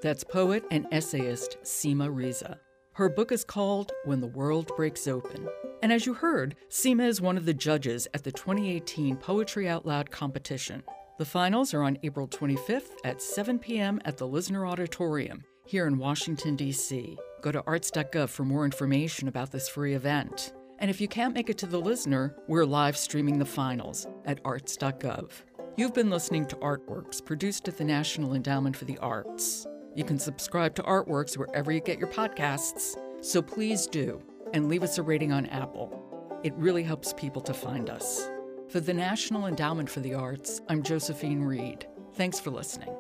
That's 0.03 0.23
poet 0.23 0.65
and 0.71 0.87
essayist 0.93 1.57
Seema 1.63 2.15
Reza. 2.15 2.59
Her 2.95 3.09
book 3.09 3.33
is 3.33 3.45
called 3.45 3.93
When 4.05 4.21
the 4.21 4.27
World 4.27 4.71
Breaks 4.77 5.07
Open. 5.07 5.49
And 5.83 5.93
as 5.93 6.07
you 6.07 6.15
heard, 6.15 6.57
Seema 6.69 7.07
is 7.07 7.21
one 7.21 7.37
of 7.37 7.47
the 7.47 7.55
judges 7.55 8.09
at 8.15 8.25
the 8.25 8.33
2018 8.33 9.17
Poetry 9.17 9.69
Out 9.69 9.87
Loud 9.87 10.11
competition. 10.11 10.83
The 11.19 11.25
finals 11.25 11.73
are 11.73 11.83
on 11.83 11.99
April 12.03 12.27
25th 12.27 12.97
at 13.05 13.23
7 13.23 13.59
p.m. 13.59 14.01
at 14.05 14.17
the 14.17 14.27
Lisner 14.27 14.69
Auditorium 14.69 15.45
here 15.71 15.87
in 15.87 15.99
Washington, 15.99 16.57
D.C. 16.57 17.17
Go 17.43 17.53
to 17.53 17.63
arts.gov 17.65 18.29
for 18.29 18.45
more 18.45 18.65
information 18.65 19.29
about 19.29 19.53
this 19.53 19.69
free 19.69 19.95
event. 19.95 20.53
And 20.81 20.91
if 20.91 21.01
you 21.01 21.07
can't 21.07 21.33
make 21.33 21.49
it 21.49 21.59
to 21.59 21.67
the 21.67 21.81
Lisner, 21.81 22.35
we're 22.49 22.65
live 22.65 22.97
streaming 22.97 23.39
the 23.39 23.45
finals 23.45 24.09
at 24.25 24.41
arts.gov. 24.45 25.31
You've 25.77 25.95
been 25.95 26.11
listening 26.11 26.47
to 26.47 26.57
Artworks, 26.57 27.25
produced 27.25 27.69
at 27.69 27.79
the 27.79 27.85
National 27.85 28.35
Endowment 28.35 28.77
for 28.77 28.85
the 28.85 28.99
Arts. 28.99 29.65
You 29.95 30.05
can 30.05 30.19
subscribe 30.19 30.75
to 30.77 30.83
Artworks 30.83 31.37
wherever 31.37 31.73
you 31.73 31.81
get 31.81 31.99
your 31.99 32.09
podcasts, 32.09 32.97
so 33.21 33.43
please 33.43 33.87
do, 33.87 34.23
and 34.55 34.69
leave 34.69 34.85
us 34.85 34.99
a 34.99 35.03
rating 35.03 35.33
on 35.33 35.47
Apple. 35.47 36.41
It 36.45 36.55
really 36.55 36.85
helps 36.85 37.13
people 37.13 37.43
to 37.43 37.53
find 37.53 37.91
us. 37.91 38.31
For 38.69 38.79
the 38.79 38.95
National 38.95 39.47
Endowment 39.47 39.91
for 39.91 40.01
the 40.01 40.15
Arts, 40.15 40.61
I'm 40.69 40.83
Josephine 40.85 41.43
Reed. 41.43 41.87
Thanks 42.15 42.39
for 42.39 42.51
listening. 42.51 42.95